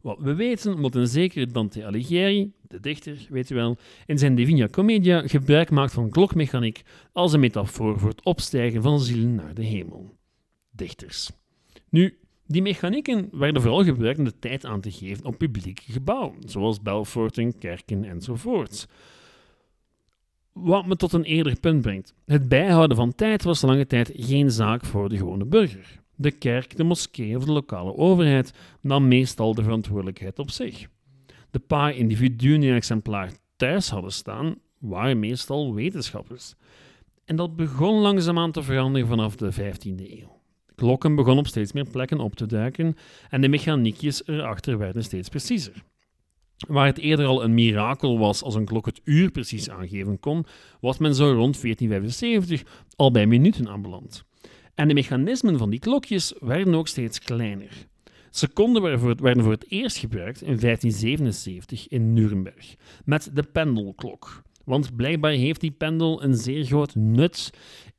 Wat 0.00 0.18
we 0.20 0.34
weten, 0.34 0.74
omdat 0.74 0.94
een 0.94 1.06
zekere 1.06 1.46
Dante 1.46 1.86
Alighieri, 1.86 2.52
de 2.62 2.80
dichter, 2.80 3.26
weet 3.30 3.50
u 3.50 3.54
wel, 3.54 3.76
in 4.06 4.18
zijn 4.18 4.34
Divina 4.34 4.68
Commedia 4.68 5.28
gebruik 5.28 5.70
maakt 5.70 5.92
van 5.92 6.10
klokmechaniek 6.10 6.82
als 7.12 7.32
een 7.32 7.40
metafoor 7.40 7.98
voor 7.98 8.08
het 8.08 8.24
opstijgen 8.24 8.82
van 8.82 9.00
zielen 9.00 9.34
naar 9.34 9.54
de 9.54 9.64
hemel. 9.64 10.16
Dichters. 10.70 11.30
Nu, 11.88 12.18
die 12.46 12.62
mechanieken 12.62 13.28
werden 13.32 13.62
vooral 13.62 13.84
gebruikt 13.84 14.18
om 14.18 14.24
de 14.24 14.38
tijd 14.38 14.64
aan 14.64 14.80
te 14.80 14.90
geven 14.90 15.24
op 15.24 15.38
publieke 15.38 15.92
gebouwen, 15.92 16.36
zoals 16.46 16.82
Belforten, 16.82 17.58
kerken 17.58 18.04
enzovoort. 18.04 18.88
Wat 20.54 20.86
me 20.86 20.96
tot 20.96 21.12
een 21.12 21.24
eerder 21.24 21.60
punt 21.60 21.80
brengt. 21.82 22.14
Het 22.24 22.48
bijhouden 22.48 22.96
van 22.96 23.14
tijd 23.14 23.42
was 23.42 23.62
lange 23.62 23.86
tijd 23.86 24.12
geen 24.14 24.50
zaak 24.50 24.84
voor 24.84 25.08
de 25.08 25.16
gewone 25.16 25.44
burger. 25.44 26.00
De 26.14 26.30
kerk, 26.30 26.76
de 26.76 26.84
moskee 26.84 27.36
of 27.36 27.44
de 27.44 27.52
lokale 27.52 27.96
overheid 27.96 28.52
nam 28.80 29.08
meestal 29.08 29.54
de 29.54 29.62
verantwoordelijkheid 29.62 30.38
op 30.38 30.50
zich. 30.50 30.88
De 31.50 31.58
paar 31.58 31.94
individuen 31.94 32.60
die 32.60 32.70
een 32.70 32.76
exemplaar 32.76 33.32
thuis 33.56 33.90
hadden 33.90 34.12
staan, 34.12 34.54
waren 34.78 35.18
meestal 35.18 35.74
wetenschappers. 35.74 36.54
En 37.24 37.36
dat 37.36 37.56
begon 37.56 38.00
langzaamaan 38.00 38.52
te 38.52 38.62
veranderen 38.62 39.08
vanaf 39.08 39.36
de 39.36 39.52
15e 39.52 40.20
eeuw. 40.20 40.40
Klokken 40.74 41.14
begonnen 41.14 41.38
op 41.38 41.46
steeds 41.46 41.72
meer 41.72 41.90
plekken 41.90 42.18
op 42.18 42.34
te 42.34 42.46
duiken 42.46 42.96
en 43.28 43.40
de 43.40 43.48
mechaniekjes 43.48 44.26
erachter 44.26 44.78
werden 44.78 45.04
steeds 45.04 45.28
preciezer. 45.28 45.84
Waar 46.56 46.86
het 46.86 46.98
eerder 46.98 47.26
al 47.26 47.44
een 47.44 47.54
mirakel 47.54 48.18
was 48.18 48.42
als 48.42 48.54
een 48.54 48.64
klok 48.64 48.86
het 48.86 49.00
uur 49.04 49.30
precies 49.30 49.70
aangeven 49.70 50.20
kon, 50.20 50.44
was 50.80 50.98
men 50.98 51.14
zo 51.14 51.24
rond 51.24 51.60
1475 51.62 52.62
al 52.96 53.10
bij 53.10 53.26
minuten 53.26 53.68
aanbeland. 53.68 54.24
En 54.74 54.88
de 54.88 54.94
mechanismen 54.94 55.58
van 55.58 55.70
die 55.70 55.78
klokjes 55.78 56.34
werden 56.40 56.74
ook 56.74 56.88
steeds 56.88 57.18
kleiner. 57.18 57.86
Seconden 58.30 58.82
werden 59.16 59.44
voor 59.44 59.52
het 59.52 59.70
eerst 59.70 59.96
gebruikt 59.96 60.40
in 60.40 60.58
1577 60.58 61.88
in 61.88 62.12
Nuremberg, 62.12 62.74
met 63.04 63.30
de 63.32 63.42
pendelklok. 63.42 64.42
Want 64.64 64.96
blijkbaar 64.96 65.32
heeft 65.32 65.60
die 65.60 65.70
pendel 65.70 66.22
een 66.22 66.34
zeer 66.34 66.64
groot 66.64 66.94
nut 66.94 67.50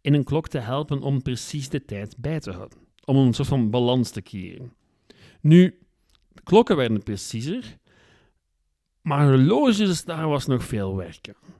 in 0.01 0.13
een 0.13 0.23
klok 0.23 0.47
te 0.47 0.57
helpen 0.57 1.01
om 1.01 1.21
precies 1.21 1.69
de 1.69 1.85
tijd 1.85 2.15
bij 2.17 2.39
te 2.39 2.51
houden, 2.51 2.77
om 3.05 3.17
een 3.17 3.33
soort 3.33 3.47
van 3.47 3.69
balans 3.69 4.09
te 4.09 4.21
creëren. 4.21 4.73
Nu, 5.41 5.79
klokken 6.43 6.75
werden 6.75 7.03
preciezer, 7.03 7.77
maar 9.05 9.27
horloges, 9.27 10.05
daar 10.05 10.27
was 10.27 10.45
nog 10.45 10.63
veel 10.63 10.95
werk 10.95 11.27
aan. 11.27 11.53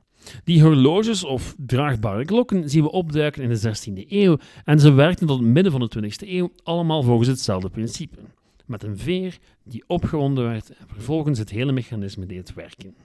Die 0.44 0.62
horloges 0.62 1.24
of 1.24 1.56
draagbare 1.58 2.26
klokken 2.26 2.70
zien 2.70 2.84
we 2.84 2.92
opduiken 2.92 3.44
in 3.44 3.50
de 3.50 3.60
16e 3.60 4.10
eeuw 4.10 4.38
en 4.64 4.80
ze 4.80 4.92
werkten 4.92 5.28
tot 5.28 5.40
het 5.40 5.48
midden 5.48 5.72
van 5.72 5.82
de 5.82 6.04
20e 6.04 6.30
eeuw 6.30 6.52
allemaal 6.64 7.04
volgens 7.04 7.28
hetzelfde 7.28 7.70
principe. 7.70 8.18
Met 8.66 8.84
een 8.84 8.98
veer 8.98 9.38
die 9.64 9.84
opgewonden 9.88 10.44
werd 10.44 10.70
en 10.70 10.88
vervolgens 10.88 11.40
het 11.40 11.50
hele 11.50 11.72
mechanisme 11.72 12.26
deed 12.26 12.54
werken. 12.54 12.96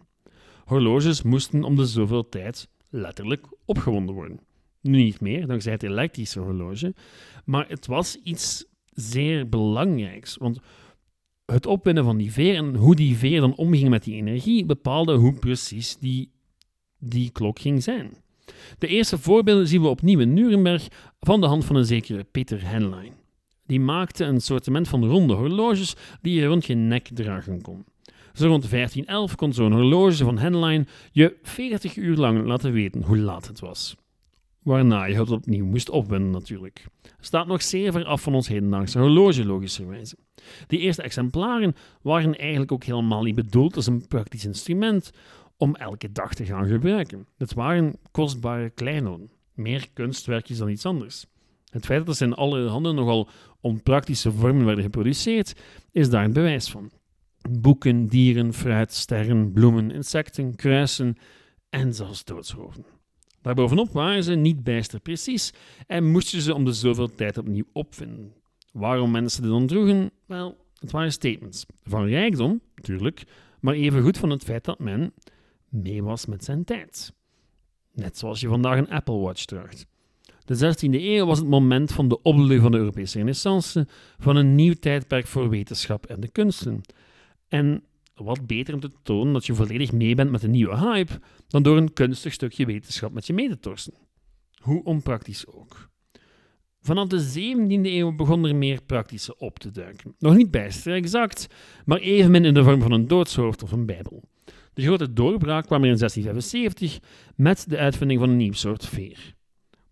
Horloges 0.64 1.22
moesten 1.22 1.64
om 1.64 1.76
de 1.76 1.86
zoveel 1.86 2.28
tijd 2.28 2.68
letterlijk 2.88 3.46
opgewonden 3.64 4.14
worden. 4.14 4.40
Nu 4.80 5.02
niet 5.02 5.20
meer, 5.20 5.46
dankzij 5.46 5.72
het 5.72 5.82
elektrische 5.82 6.40
horloge, 6.40 6.94
maar 7.44 7.68
het 7.68 7.86
was 7.86 8.18
iets 8.22 8.64
zeer 8.90 9.48
belangrijks, 9.48 10.36
want 10.36 10.60
het 11.50 11.66
opwinnen 11.66 12.04
van 12.04 12.16
die 12.16 12.32
veer 12.32 12.56
en 12.56 12.74
hoe 12.74 12.94
die 12.94 13.16
veer 13.16 13.40
dan 13.40 13.56
omging 13.56 13.88
met 13.88 14.04
die 14.04 14.14
energie 14.14 14.64
bepaalde 14.64 15.14
hoe 15.14 15.32
precies 15.32 15.96
die, 15.96 16.30
die 16.98 17.30
klok 17.30 17.58
ging 17.58 17.82
zijn. 17.82 18.16
De 18.78 18.86
eerste 18.86 19.18
voorbeelden 19.18 19.68
zien 19.68 19.82
we 19.82 19.88
opnieuw 19.88 20.20
in 20.20 20.34
Nuremberg 20.34 20.88
van 21.20 21.40
de 21.40 21.46
hand 21.46 21.64
van 21.64 21.76
een 21.76 21.84
zekere 21.84 22.24
Peter 22.24 22.68
Henlein. 22.68 23.12
Die 23.66 23.80
maakte 23.80 24.24
een 24.24 24.40
sortiment 24.40 24.88
van 24.88 25.04
ronde 25.04 25.34
horloges 25.34 25.94
die 26.22 26.40
je 26.40 26.46
rond 26.46 26.66
je 26.66 26.74
nek 26.74 27.08
dragen 27.14 27.62
kon. 27.62 27.84
Zo 28.32 28.46
rond 28.46 28.70
1511 28.70 29.34
kon 29.34 29.52
zo'n 29.52 29.72
horloge 29.72 30.24
van 30.24 30.38
Henlein 30.38 30.88
je 31.12 31.36
40 31.42 31.96
uur 31.96 32.16
lang 32.16 32.46
laten 32.46 32.72
weten 32.72 33.02
hoe 33.02 33.18
laat 33.18 33.46
het 33.46 33.60
was. 33.60 33.96
Waarna 34.62 35.04
je 35.04 35.14
het 35.14 35.30
opnieuw 35.30 35.64
moest 35.64 35.90
opwinnen 35.90 36.30
natuurlijk. 36.30 36.86
Staat 37.20 37.46
nog 37.46 37.62
zeer 37.62 37.92
ver 37.92 38.04
af 38.04 38.22
van 38.22 38.34
ons 38.34 38.48
hedendaagse 38.48 38.98
horloge, 38.98 39.44
logischerwijze. 39.44 40.16
Die 40.66 40.78
eerste 40.78 41.02
exemplaren 41.02 41.74
waren 42.02 42.38
eigenlijk 42.38 42.72
ook 42.72 42.84
helemaal 42.84 43.22
niet 43.22 43.34
bedoeld 43.34 43.76
als 43.76 43.86
een 43.86 44.06
praktisch 44.06 44.44
instrument 44.44 45.10
om 45.56 45.74
elke 45.74 46.12
dag 46.12 46.34
te 46.34 46.44
gaan 46.44 46.68
gebruiken. 46.68 47.26
Het 47.36 47.54
waren 47.54 47.94
kostbare 48.10 48.70
kleinoden, 48.70 49.30
meer 49.54 49.88
kunstwerkjes 49.92 50.58
dan 50.58 50.68
iets 50.68 50.86
anders. 50.86 51.26
Het 51.70 51.84
feit 51.84 52.06
dat 52.06 52.16
ze 52.16 52.24
in 52.24 52.34
alle 52.34 52.68
handen 52.68 52.94
nogal 52.94 53.28
onpraktische 53.60 54.32
vormen 54.32 54.64
werden 54.64 54.84
geproduceerd, 54.84 55.54
is 55.92 56.10
daar 56.10 56.24
een 56.24 56.32
bewijs 56.32 56.70
van. 56.70 56.90
Boeken, 57.50 58.06
dieren, 58.06 58.52
fruit, 58.52 58.92
sterren, 58.92 59.52
bloemen, 59.52 59.90
insecten, 59.90 60.56
kruisen 60.56 61.16
en 61.70 61.94
zelfs 61.94 62.24
doodshoofden. 62.24 62.99
Daarbovenop 63.42 63.92
waren 63.92 64.22
ze 64.22 64.34
niet 64.34 64.64
bijster 64.64 65.00
precies 65.00 65.52
en 65.86 66.10
moesten 66.10 66.40
ze 66.40 66.54
om 66.54 66.64
de 66.64 66.72
zoveel 66.72 67.14
tijd 67.14 67.38
opnieuw 67.38 67.64
opvinden. 67.72 68.32
Waarom 68.72 69.10
mensen 69.10 69.42
dit 69.42 69.50
dan 69.50 69.66
droegen? 69.66 70.10
Wel, 70.26 70.56
het 70.78 70.90
waren 70.90 71.12
statements. 71.12 71.66
Van 71.82 72.06
rijkdom, 72.06 72.60
natuurlijk, 72.74 73.24
maar 73.60 73.74
evengoed 73.74 74.18
van 74.18 74.30
het 74.30 74.44
feit 74.44 74.64
dat 74.64 74.78
men 74.78 75.12
mee 75.68 76.02
was 76.02 76.26
met 76.26 76.44
zijn 76.44 76.64
tijd. 76.64 77.12
Net 77.92 78.18
zoals 78.18 78.40
je 78.40 78.48
vandaag 78.48 78.78
een 78.78 78.90
Apple 78.90 79.18
Watch 79.18 79.44
draagt. 79.44 79.86
De 80.44 80.74
16e 80.74 80.90
eeuw 80.90 81.26
was 81.26 81.38
het 81.38 81.48
moment 81.48 81.92
van 81.92 82.08
de 82.08 82.22
opbloei 82.22 82.58
van 82.58 82.70
de 82.70 82.78
Europese 82.78 83.18
renaissance, 83.18 83.86
van 84.18 84.36
een 84.36 84.54
nieuw 84.54 84.74
tijdperk 84.74 85.26
voor 85.26 85.48
wetenschap 85.48 86.06
en 86.06 86.20
de 86.20 86.28
kunsten. 86.28 86.80
En 87.48 87.84
wat 88.24 88.46
beter 88.46 88.74
om 88.74 88.80
te 88.80 88.90
tonen 89.02 89.32
dat 89.32 89.46
je 89.46 89.54
volledig 89.54 89.92
mee 89.92 90.14
bent 90.14 90.30
met 90.30 90.42
een 90.42 90.50
nieuwe 90.50 90.76
hype, 90.76 91.20
dan 91.48 91.62
door 91.62 91.76
een 91.76 91.92
kunstig 91.92 92.32
stukje 92.32 92.66
wetenschap 92.66 93.12
met 93.12 93.26
je 93.26 93.32
mee 93.32 93.48
te 93.48 93.58
torsen. 93.58 93.94
Hoe 94.62 94.84
onpraktisch 94.84 95.46
ook. 95.46 95.88
Vanaf 96.80 97.08
de 97.08 97.28
17e 97.28 97.82
eeuw 97.82 98.14
begon 98.14 98.44
er 98.44 98.56
meer 98.56 98.82
praktische 98.82 99.36
op 99.38 99.58
te 99.58 99.70
duiken. 99.70 100.14
Nog 100.18 100.36
niet 100.36 100.50
bijster 100.50 100.94
exact, 100.94 101.46
maar 101.84 101.98
evenmin 101.98 102.44
in 102.44 102.54
de 102.54 102.64
vorm 102.64 102.82
van 102.82 102.92
een 102.92 103.08
doodshoofd 103.08 103.62
of 103.62 103.72
een 103.72 103.86
bijbel. 103.86 104.22
De 104.74 104.82
grote 104.82 105.12
doorbraak 105.12 105.66
kwam 105.66 105.82
er 105.82 105.90
in 105.90 105.98
1675 105.98 107.00
met 107.36 107.64
de 107.68 107.78
uitvinding 107.78 108.20
van 108.20 108.28
een 108.28 108.36
nieuw 108.36 108.52
soort 108.52 108.86
veer. 108.86 109.34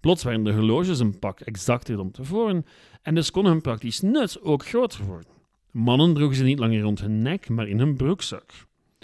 Plots 0.01 0.23
werden 0.23 0.45
de 0.45 0.53
horloges 0.53 0.99
een 0.99 1.19
pak 1.19 1.41
exacter 1.41 1.97
dan 1.97 2.11
tevoren 2.11 2.65
en 3.03 3.15
dus 3.15 3.31
kon 3.31 3.47
hun 3.47 3.61
praktisch 3.61 4.01
nut 4.01 4.43
ook 4.43 4.67
groter 4.67 5.05
worden. 5.05 5.38
Mannen 5.71 6.15
droegen 6.15 6.37
ze 6.37 6.45
niet 6.45 6.59
langer 6.59 6.81
rond 6.81 7.01
hun 7.01 7.23
nek, 7.23 7.49
maar 7.49 7.69
in 7.69 7.79
hun 7.79 7.97
broekzak. 7.97 8.53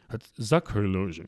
Het 0.06 0.30
zakhorloge. 0.34 1.26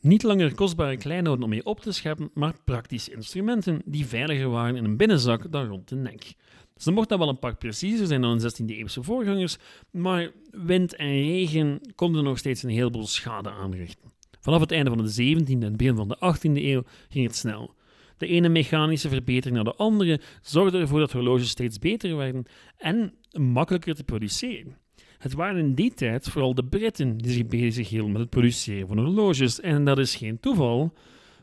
Niet 0.00 0.22
langer 0.22 0.54
kostbare 0.54 0.96
kleinoden 0.96 1.44
om 1.44 1.50
mee 1.50 1.64
op 1.64 1.80
te 1.80 1.92
scheppen, 1.92 2.30
maar 2.34 2.54
praktische 2.64 3.12
instrumenten 3.12 3.82
die 3.84 4.06
veiliger 4.06 4.48
waren 4.48 4.76
in 4.76 4.84
een 4.84 4.96
binnenzak 4.96 5.52
dan 5.52 5.66
rond 5.66 5.88
de 5.88 5.96
nek. 5.96 6.34
Ze 6.76 6.90
mochten 6.90 7.18
wel 7.18 7.28
een 7.28 7.38
pak 7.38 7.58
preciezer 7.58 8.06
zijn 8.06 8.20
dan 8.20 8.40
16e-eeuwse 8.40 9.00
voorgangers, 9.00 9.56
maar 9.90 10.30
wind 10.50 10.96
en 10.96 11.06
regen 11.06 11.80
konden 11.94 12.24
nog 12.24 12.38
steeds 12.38 12.62
een 12.62 12.70
heleboel 12.70 13.06
schade 13.06 13.50
aanrichten. 13.50 14.10
Vanaf 14.40 14.60
het 14.60 14.72
einde 14.72 14.90
van 14.90 15.04
de 15.04 15.36
17e 15.36 15.58
en 15.58 15.76
begin 15.76 15.96
van 15.96 16.08
de 16.08 16.16
18e 16.16 16.62
eeuw 16.62 16.82
ging 17.08 17.26
het 17.26 17.36
snel. 17.36 17.74
De 18.16 18.26
ene 18.26 18.48
mechanische 18.48 19.08
verbetering 19.08 19.54
naar 19.54 19.72
de 19.72 19.74
andere 19.74 20.20
zorgde 20.42 20.78
ervoor 20.78 20.98
dat 20.98 21.12
horloges 21.12 21.48
steeds 21.48 21.78
beter 21.78 22.16
werden 22.16 22.44
en 22.76 23.14
makkelijker 23.32 23.94
te 23.94 24.04
produceren. 24.04 24.76
Het 25.18 25.32
waren 25.32 25.58
in 25.58 25.74
die 25.74 25.94
tijd 25.94 26.28
vooral 26.28 26.54
de 26.54 26.64
Britten 26.64 27.16
die 27.16 27.32
zich 27.32 27.46
bezighielden 27.46 28.12
met 28.12 28.20
het 28.20 28.30
produceren 28.30 28.88
van 28.88 28.98
horloges. 28.98 29.60
En 29.60 29.84
dat 29.84 29.98
is 29.98 30.16
geen 30.16 30.40
toeval, 30.40 30.92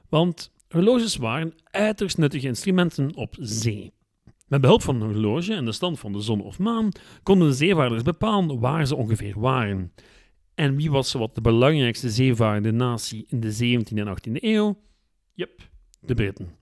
want 0.09 0.51
horloges 0.69 1.15
waren 1.15 1.53
uiterst 1.63 2.17
nuttige 2.17 2.47
instrumenten 2.47 3.15
op 3.15 3.35
zee. 3.39 3.91
Met 4.47 4.61
behulp 4.61 4.81
van 4.81 4.95
een 4.95 5.11
horloge 5.11 5.53
en 5.53 5.65
de 5.65 5.71
stand 5.71 5.99
van 5.99 6.11
de 6.11 6.21
zon 6.21 6.41
of 6.41 6.59
maan 6.59 6.89
konden 7.23 7.47
de 7.47 7.53
zeevaarders 7.53 8.03
bepalen 8.03 8.59
waar 8.59 8.87
ze 8.87 8.95
ongeveer 8.95 9.39
waren. 9.39 9.93
En 10.55 10.75
wie 10.75 10.91
was 10.91 11.13
wat 11.13 11.35
de 11.35 11.41
belangrijkste 11.41 12.09
zeevarende 12.09 12.71
natie 12.71 13.25
in 13.27 13.39
de 13.39 13.53
17e 13.53 13.97
en 13.97 14.17
18e 14.17 14.31
eeuw? 14.33 14.81
Yep, 15.33 15.69
de 15.99 16.13
Britten. 16.13 16.58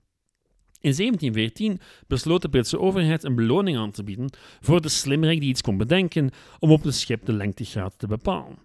In 0.80 0.94
1714 0.94 1.80
besloot 2.06 2.42
de 2.42 2.48
Britse 2.48 2.78
overheid 2.78 3.24
een 3.24 3.34
beloning 3.34 3.76
aan 3.76 3.90
te 3.90 4.04
bieden 4.04 4.30
voor 4.60 4.80
de 4.80 4.88
slimmerik 4.88 5.40
die 5.40 5.48
iets 5.48 5.62
kon 5.62 5.76
bedenken 5.76 6.30
om 6.58 6.70
op 6.70 6.82
het 6.82 6.94
schip 6.94 7.24
de 7.24 7.32
lengtegraad 7.32 7.98
te 7.98 8.06
bepalen. 8.06 8.58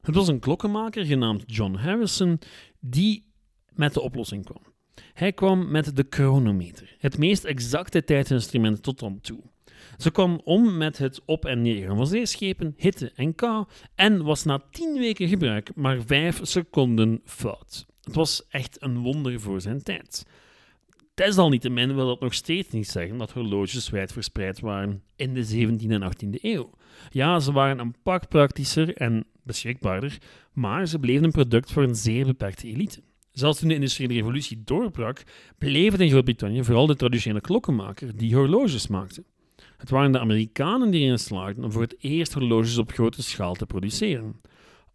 Het 0.00 0.14
was 0.14 0.28
een 0.28 0.38
klokkenmaker 0.38 1.04
genaamd 1.04 1.42
John 1.46 1.74
Harrison 1.74 2.38
die 2.80 3.24
met 3.74 3.94
de 3.94 4.00
oplossing 4.00 4.44
kwam. 4.44 4.62
Hij 5.12 5.32
kwam 5.32 5.70
met 5.70 5.96
de 5.96 6.06
chronometer, 6.10 6.96
het 6.98 7.18
meest 7.18 7.44
exacte 7.44 8.04
tijdinstrument 8.04 8.82
tot 8.82 8.98
dan 8.98 9.20
toe. 9.20 9.40
Ze 9.96 10.10
kwam 10.10 10.40
om 10.44 10.76
met 10.76 10.98
het 10.98 11.20
op- 11.24 11.44
en 11.44 11.62
neergaan 11.62 11.96
van 11.96 12.06
zeeschepen, 12.06 12.74
hitte 12.76 13.12
en 13.14 13.34
kou 13.34 13.66
en 13.94 14.24
was 14.24 14.44
na 14.44 14.62
tien 14.70 14.98
weken 14.98 15.28
gebruik 15.28 15.74
maar 15.74 16.02
vijf 16.06 16.40
seconden 16.42 17.20
fout. 17.24 17.86
Het 18.02 18.14
was 18.14 18.46
echt 18.48 18.82
een 18.82 18.98
wonder 18.98 19.40
voor 19.40 19.60
zijn 19.60 19.82
tijd. 19.82 20.24
Desalniettemin 21.18 21.94
wil 21.94 22.06
dat 22.06 22.20
nog 22.20 22.34
steeds 22.34 22.70
niet 22.70 22.88
zeggen 22.88 23.18
dat 23.18 23.32
horloges 23.32 23.90
wijdverspreid 23.90 24.60
waren 24.60 25.02
in 25.16 25.34
de 25.34 25.46
17e 25.46 25.90
en 25.90 26.12
18e 26.12 26.40
eeuw. 26.40 26.70
Ja, 27.10 27.40
ze 27.40 27.52
waren 27.52 27.78
een 27.78 27.94
pak 28.02 28.28
praktischer 28.28 28.96
en 28.96 29.24
beschikbaarder, 29.42 30.18
maar 30.52 30.86
ze 30.86 30.98
bleven 30.98 31.24
een 31.24 31.30
product 31.30 31.72
voor 31.72 31.82
een 31.82 31.94
zeer 31.94 32.26
beperkte 32.26 32.66
elite. 32.66 33.02
Zelfs 33.32 33.58
toen 33.58 33.68
de 33.68 33.74
industriële 33.74 34.12
revolutie 34.12 34.62
doorbrak, 34.64 35.22
bleef 35.58 35.92
het 35.92 36.00
in 36.00 36.10
Groot-Brittannië 36.10 36.64
vooral 36.64 36.86
de 36.86 36.96
traditionele 36.96 37.40
klokkenmaker 37.40 38.16
die 38.16 38.34
horloges 38.34 38.86
maakte. 38.86 39.24
Het 39.76 39.90
waren 39.90 40.12
de 40.12 40.18
Amerikanen 40.18 40.90
die 40.90 41.04
erin 41.04 41.18
slaagden 41.18 41.64
om 41.64 41.72
voor 41.72 41.82
het 41.82 41.96
eerst 41.98 42.32
horloges 42.32 42.78
op 42.78 42.92
grote 42.92 43.22
schaal 43.22 43.54
te 43.54 43.66
produceren. 43.66 44.40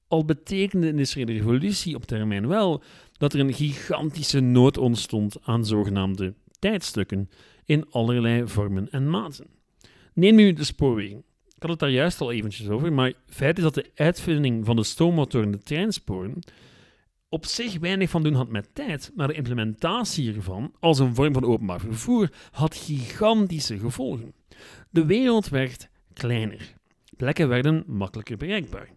Al 0.08 0.26
betekende 0.26 0.86
de 0.86 0.92
industriële 0.92 1.32
revolutie 1.32 1.96
op 1.96 2.06
termijn 2.06 2.48
wel 2.48 2.84
dat 3.24 3.34
er 3.34 3.40
een 3.40 3.54
gigantische 3.54 4.40
nood 4.40 4.78
ontstond 4.78 5.38
aan 5.44 5.66
zogenaamde 5.66 6.34
tijdstukken 6.60 7.30
in 7.66 7.86
allerlei 7.92 8.48
vormen 8.48 8.92
en 8.92 9.10
maten. 9.10 9.48
Neem 10.14 10.36
nu 10.36 10.54
de 10.54 10.64
spoorwegen. 10.64 11.24
Ik 11.56 11.62
had 11.62 11.70
het 11.70 11.80
daar 11.80 11.90
juist 11.90 12.22
al 12.22 12.32
eventjes 12.32 12.70
over, 12.70 12.94
maar 12.94 13.14
feit 13.26 13.58
is 13.58 13.64
dat 13.64 13.74
de 13.74 13.92
uitvinding 13.96 14.66
van 14.66 14.76
de 14.76 14.84
stoommotor 14.84 15.44
en 15.44 15.52
de 15.52 15.58
treinsporen 15.58 16.40
op 17.30 17.46
zich 17.46 17.80
weinig 17.80 18.10
van 18.10 18.24
doen 18.24 18.34
had 18.34 18.50
met 18.50 18.70
tijd, 18.74 19.12
maar 19.16 19.28
de 19.28 19.34
implementatie 19.34 20.32
hiervan 20.32 20.74
als 20.80 21.00
een 21.00 21.16
vorm 21.16 21.34
van 21.34 21.46
openbaar 21.46 21.80
vervoer 21.80 22.30
had 22.52 22.76
gigantische 22.76 23.80
gevolgen. 23.80 24.34
De 24.90 25.06
wereld 25.06 25.50
werd 25.50 25.90
kleiner. 26.14 26.74
Plekken 27.18 27.48
werden 27.48 27.84
makkelijker 27.88 28.38
bereikbaar. 28.38 28.90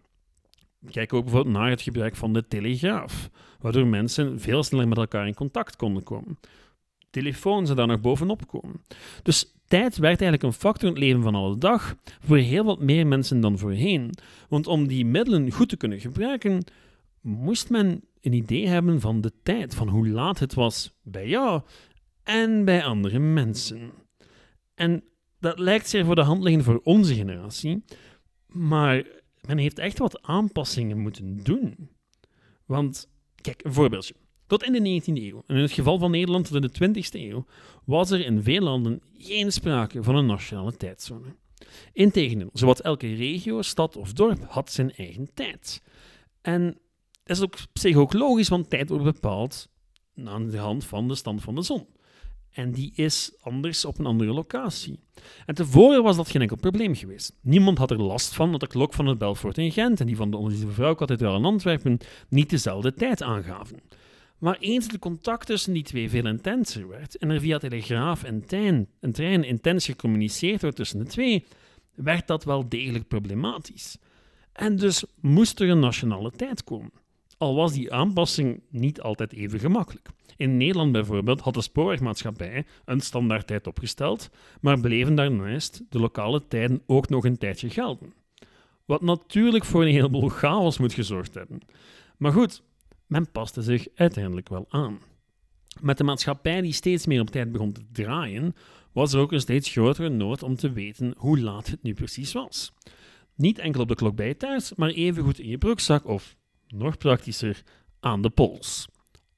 Kijk 0.91 1.13
ook 1.13 1.23
bijvoorbeeld 1.23 1.55
naar 1.55 1.69
het 1.69 1.81
gebruik 1.81 2.15
van 2.15 2.33
de 2.33 2.47
telegraaf, 2.47 3.29
waardoor 3.59 3.87
mensen 3.87 4.39
veel 4.39 4.63
sneller 4.63 4.87
met 4.87 4.97
elkaar 4.97 5.27
in 5.27 5.33
contact 5.33 5.75
konden 5.75 6.03
komen. 6.03 6.39
Telefoon 7.09 7.65
zou 7.65 7.77
daar 7.77 7.87
nog 7.87 8.01
bovenop 8.01 8.47
komen. 8.47 8.81
Dus 9.23 9.53
tijd 9.67 9.97
werd 9.97 10.21
eigenlijk 10.21 10.43
een 10.43 10.59
factor 10.59 10.87
in 10.87 10.95
het 10.95 11.03
leven 11.03 11.21
van 11.21 11.35
alle 11.35 11.57
dag 11.57 11.95
voor 12.19 12.37
heel 12.37 12.63
wat 12.63 12.79
meer 12.79 13.07
mensen 13.07 13.39
dan 13.39 13.57
voorheen. 13.57 14.13
Want 14.49 14.67
om 14.67 14.87
die 14.87 15.05
middelen 15.05 15.51
goed 15.51 15.69
te 15.69 15.77
kunnen 15.77 15.99
gebruiken, 15.99 16.63
moest 17.21 17.69
men 17.69 18.03
een 18.21 18.33
idee 18.33 18.67
hebben 18.67 18.99
van 18.99 19.21
de 19.21 19.31
tijd, 19.43 19.75
van 19.75 19.87
hoe 19.87 20.07
laat 20.07 20.39
het 20.39 20.53
was 20.53 20.93
bij 21.03 21.27
jou 21.27 21.61
en 22.23 22.65
bij 22.65 22.83
andere 22.83 23.19
mensen. 23.19 23.91
En 24.75 25.03
dat 25.39 25.59
lijkt 25.59 25.89
zeer 25.89 26.05
voor 26.05 26.15
de 26.15 26.21
hand 26.21 26.43
liggen 26.43 26.63
voor 26.63 26.81
onze 26.83 27.15
generatie, 27.15 27.83
maar 28.47 29.03
men 29.47 29.57
heeft 29.57 29.79
echt 29.79 29.97
wat 29.97 30.21
aanpassingen 30.21 30.99
moeten 30.99 31.43
doen. 31.43 31.89
Want, 32.65 33.09
kijk, 33.35 33.63
een 33.63 33.73
voorbeeldje. 33.73 34.13
Tot 34.47 34.63
in 34.63 34.83
de 34.83 35.01
19e 35.01 35.23
eeuw, 35.23 35.43
en 35.47 35.55
in 35.55 35.61
het 35.61 35.71
geval 35.71 35.99
van 35.99 36.11
Nederland 36.11 36.51
tot 36.51 36.63
in 36.63 36.91
de 36.91 37.01
20e 37.01 37.09
eeuw, 37.11 37.45
was 37.85 38.11
er 38.11 38.25
in 38.25 38.43
veel 38.43 38.61
landen 38.61 39.01
geen 39.17 39.51
sprake 39.51 40.03
van 40.03 40.15
een 40.15 40.25
nationale 40.25 40.77
tijdzone. 40.77 41.35
Integendeel, 41.93 42.49
zowat 42.53 42.79
elke 42.79 43.13
regio, 43.13 43.61
stad 43.61 43.95
of 43.95 44.13
dorp 44.13 44.43
had 44.47 44.71
zijn 44.71 44.91
eigen 44.95 45.33
tijd. 45.33 45.81
En 46.41 46.77
dat 47.23 47.37
is 47.73 47.95
ook 47.95 48.13
logisch, 48.13 48.49
want 48.49 48.69
tijd 48.69 48.89
wordt 48.89 49.03
bepaald 49.03 49.69
aan 50.25 50.49
de 50.49 50.57
hand 50.57 50.85
van 50.85 51.07
de 51.07 51.15
stand 51.15 51.41
van 51.41 51.55
de 51.55 51.61
zon. 51.61 51.87
En 52.57 52.71
die 52.71 52.91
is 52.95 53.31
anders 53.41 53.85
op 53.85 53.99
een 53.99 54.05
andere 54.05 54.33
locatie. 54.33 54.99
En 55.45 55.55
tevoren 55.55 56.03
was 56.03 56.15
dat 56.15 56.29
geen 56.29 56.41
enkel 56.41 56.57
probleem 56.57 56.95
geweest. 56.95 57.37
Niemand 57.41 57.77
had 57.77 57.91
er 57.91 58.01
last 58.01 58.33
van 58.33 58.51
dat 58.51 58.59
de 58.59 58.67
klok 58.67 58.93
van 58.93 59.05
het 59.05 59.17
Belfort 59.17 59.57
in 59.57 59.71
Gent 59.71 59.99
en 59.99 60.05
die 60.05 60.15
van 60.15 60.31
de 60.31 60.37
Onze 60.37 60.67
Vrouwkathedraal 60.67 61.35
in 61.35 61.45
Antwerpen 61.45 61.97
niet 62.29 62.49
dezelfde 62.49 62.93
tijd 62.93 63.21
aangaven. 63.21 63.79
Maar 64.37 64.57
eens 64.59 64.87
het 64.87 64.99
contact 64.99 65.45
tussen 65.45 65.73
die 65.73 65.83
twee 65.83 66.09
veel 66.09 66.25
intenser 66.25 66.87
werd 66.87 67.17
en 67.17 67.29
er 67.29 67.39
via 67.39 67.57
telegraaf 67.57 68.23
en 68.23 68.45
trein, 68.45 68.87
en 68.99 69.11
trein 69.11 69.43
intens 69.43 69.85
gecommuniceerd 69.85 70.61
wordt 70.61 70.75
tussen 70.75 70.99
de 70.99 71.05
twee, 71.05 71.45
werd 71.95 72.27
dat 72.27 72.43
wel 72.43 72.69
degelijk 72.69 73.07
problematisch. 73.07 73.97
En 74.51 74.75
dus 74.75 75.03
moest 75.21 75.59
er 75.59 75.69
een 75.69 75.79
nationale 75.79 76.31
tijd 76.31 76.63
komen. 76.63 76.91
Al 77.37 77.55
was 77.55 77.73
die 77.73 77.93
aanpassing 77.93 78.61
niet 78.69 79.01
altijd 79.01 79.33
even 79.33 79.59
gemakkelijk. 79.59 80.09
In 80.37 80.57
Nederland 80.57 80.91
bijvoorbeeld 80.91 81.41
had 81.41 81.53
de 81.53 81.61
spoorwegmaatschappij 81.61 82.65
een 82.85 83.01
standaardtijd 83.01 83.67
opgesteld, 83.67 84.29
maar 84.61 84.79
bleven 84.79 85.15
daarnaast 85.15 85.83
de 85.89 85.99
lokale 85.99 86.47
tijden 86.47 86.81
ook 86.85 87.09
nog 87.09 87.25
een 87.25 87.37
tijdje 87.37 87.69
gelden. 87.69 88.13
Wat 88.85 89.01
natuurlijk 89.01 89.65
voor 89.65 89.81
een 89.81 89.91
heleboel 89.91 90.29
chaos 90.29 90.77
moet 90.77 90.93
gezorgd 90.93 91.33
hebben. 91.33 91.59
Maar 92.17 92.31
goed, 92.31 92.63
men 93.05 93.31
paste 93.31 93.61
zich 93.61 93.87
uiteindelijk 93.95 94.49
wel 94.49 94.65
aan. 94.69 94.99
Met 95.81 95.97
de 95.97 96.03
maatschappij 96.03 96.61
die 96.61 96.73
steeds 96.73 97.05
meer 97.05 97.21
op 97.21 97.29
tijd 97.29 97.51
begon 97.51 97.71
te 97.71 97.81
draaien, 97.91 98.55
was 98.91 99.13
er 99.13 99.19
ook 99.19 99.31
een 99.31 99.39
steeds 99.39 99.69
grotere 99.69 100.09
nood 100.09 100.43
om 100.43 100.55
te 100.55 100.71
weten 100.71 101.13
hoe 101.17 101.39
laat 101.39 101.67
het 101.67 101.83
nu 101.83 101.93
precies 101.93 102.33
was. 102.33 102.73
Niet 103.35 103.59
enkel 103.59 103.81
op 103.81 103.87
de 103.87 103.95
klok 103.95 104.15
bij 104.15 104.27
je 104.27 104.37
thuis, 104.37 104.73
maar 104.75 104.89
evengoed 104.89 105.39
in 105.39 105.49
je 105.49 105.57
broekzak 105.57 106.07
of, 106.07 106.36
nog 106.67 106.97
praktischer, 106.97 107.63
aan 107.99 108.21
de 108.21 108.29
pols. 108.29 108.87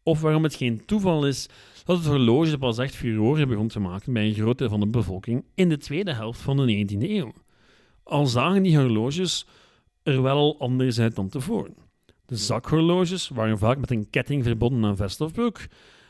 Of 0.03 0.21
waarom 0.21 0.43
het 0.43 0.55
geen 0.55 0.85
toeval 0.85 1.27
is 1.27 1.49
dat 1.85 1.97
het 1.97 2.05
horloge 2.07 2.57
pas 2.57 2.77
echt 2.77 2.95
furoren 2.95 3.47
begon 3.47 3.67
te 3.67 3.79
maken 3.79 4.13
bij 4.13 4.25
een 4.25 4.33
groot 4.33 4.57
deel 4.57 4.69
van 4.69 4.79
de 4.79 4.87
bevolking 4.87 5.45
in 5.55 5.69
de 5.69 5.77
tweede 5.77 6.13
helft 6.13 6.41
van 6.41 6.57
de 6.57 6.85
19e 6.87 7.09
eeuw. 7.09 7.33
Al 8.03 8.25
zagen 8.25 8.63
die 8.63 8.77
horloges 8.77 9.45
er 10.03 10.21
wel 10.21 10.59
anders 10.59 10.99
uit 10.99 11.15
dan 11.15 11.29
tevoren. 11.29 11.75
De 12.25 12.35
zakhorloges 12.35 13.27
waren 13.27 13.57
vaak 13.57 13.77
met 13.77 13.91
een 13.91 14.09
ketting 14.09 14.43
verbonden 14.43 14.89
aan 14.89 14.95
vest 14.95 15.21
of 15.21 15.31
broek, 15.31 15.59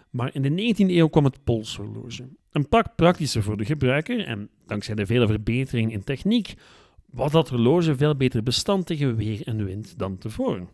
maar 0.09 0.29
in 0.33 0.41
de 0.41 0.73
19e 0.73 0.89
eeuw 0.89 1.07
kwam 1.07 1.23
het 1.23 1.43
polshorloge. 1.43 2.27
Een 2.51 2.67
pak 2.67 2.95
praktischer 2.95 3.43
voor 3.43 3.57
de 3.57 3.65
gebruiker 3.65 4.25
en 4.25 4.49
dankzij 4.65 4.95
de 4.95 5.05
vele 5.05 5.27
verbeteringen 5.27 5.91
in 5.91 6.03
techniek 6.03 6.53
was 7.05 7.31
dat 7.31 7.49
horloge 7.49 7.95
veel 7.95 8.15
beter 8.15 8.43
bestand 8.43 8.85
tegen 8.85 9.15
weer 9.15 9.47
en 9.47 9.65
wind 9.65 9.97
dan 9.97 10.17
tevoren. 10.17 10.69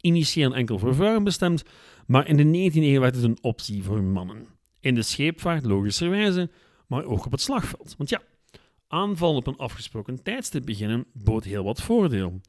Initieel 0.00 0.54
enkel 0.54 0.78
voor 0.78 0.94
vrouwen 0.94 1.24
bestemd, 1.24 1.62
maar 2.06 2.28
in 2.28 2.36
de 2.36 2.70
19e 2.70 2.74
eeuw 2.74 3.00
werd 3.00 3.14
het 3.14 3.24
een 3.24 3.38
optie 3.40 3.82
voor 3.82 4.02
mannen. 4.02 4.46
In 4.80 4.94
de 4.94 5.02
scheepvaart 5.02 5.64
logischerwijze, 5.64 6.50
maar 6.86 7.04
ook 7.04 7.26
op 7.26 7.32
het 7.32 7.40
slagveld. 7.40 7.94
Want 7.96 8.10
ja, 8.10 8.22
aanval 8.88 9.34
op 9.34 9.46
een 9.46 9.56
afgesproken 9.56 10.22
tijdstip 10.22 10.66
beginnen 10.66 11.06
bood 11.12 11.44
heel 11.44 11.64
wat 11.64 11.82
voordeel. 11.82 12.40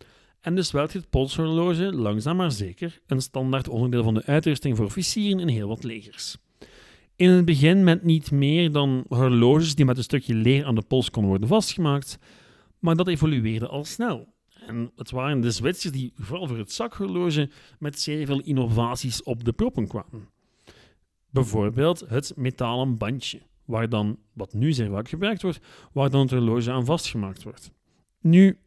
En 0.42 0.56
dus 0.56 0.72
werd 0.72 0.94
het 0.94 1.10
polshorloge 1.10 1.94
langzaam 1.94 2.36
maar 2.36 2.52
zeker 2.52 3.02
een 3.08 3.22
standaard 3.22 3.68
onderdeel 3.68 4.04
van 4.04 4.14
de 4.14 4.26
uitrusting 4.26 4.78
voor 4.78 4.86
officieren 4.86 5.40
in 5.40 5.48
heel 5.48 5.68
wat 5.68 5.84
legers. 5.84 6.38
In 7.16 7.30
het 7.30 7.46
begin 7.46 7.84
met 7.84 8.04
niet 8.04 8.32
meer 8.32 8.72
dan 8.72 9.06
horloges 9.08 9.76
die 9.76 9.86
met 9.86 9.98
een 9.98 10.04
stukje 10.04 10.34
leer 10.34 10.66
aan 10.66 10.76
de 10.76 10.82
pols 10.82 11.10
konden 11.10 11.30
worden 11.30 11.50
vastgemaakt, 11.50 12.20
maar 12.80 12.96
dat 12.96 13.08
evolueerde 13.08 13.68
al 13.68 13.86
snel. 13.86 14.31
En 14.66 14.92
het 14.96 15.12
waren 15.12 15.42
de 15.42 15.52
Zwitsers 15.52 15.94
die 15.94 16.14
vooral 16.16 16.48
voor 16.48 16.58
het 16.58 16.72
zakhorloge 16.72 17.50
met 17.80 18.00
zeer 18.00 18.26
veel 18.26 18.42
innovaties 18.42 19.24
op 19.24 19.44
de 19.44 19.54
proppen 19.54 19.88
kwamen. 19.88 20.30
Bijvoorbeeld 21.30 22.00
het 22.00 22.34
metalen 22.36 22.98
bandje, 22.98 23.42
waar 23.66 23.90
dan, 23.90 24.20
wat 24.34 24.54
nu 24.54 24.74
zeer 24.74 24.90
vaak 24.90 25.10
gebruikt 25.10 25.42
wordt, 25.42 25.60
waar 25.92 26.10
dan 26.10 26.22
het 26.22 26.32
horloge 26.32 26.72
aan 26.72 26.86
vastgemaakt 26.86 27.44
wordt. 27.44 27.72
Nu, 28.20 28.58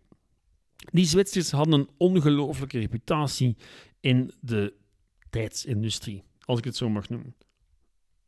die 0.77 1.07
Zwitsers 1.07 1.51
hadden 1.51 1.81
een 1.81 1.89
ongelooflijke 1.97 2.79
reputatie 2.79 3.57
in 4.01 4.33
de 4.41 4.75
tijdsindustrie, 5.31 6.23
als 6.41 6.59
ik 6.59 6.65
het 6.65 6.77
zo 6.77 6.89
mag 6.89 7.09
noemen. 7.09 7.35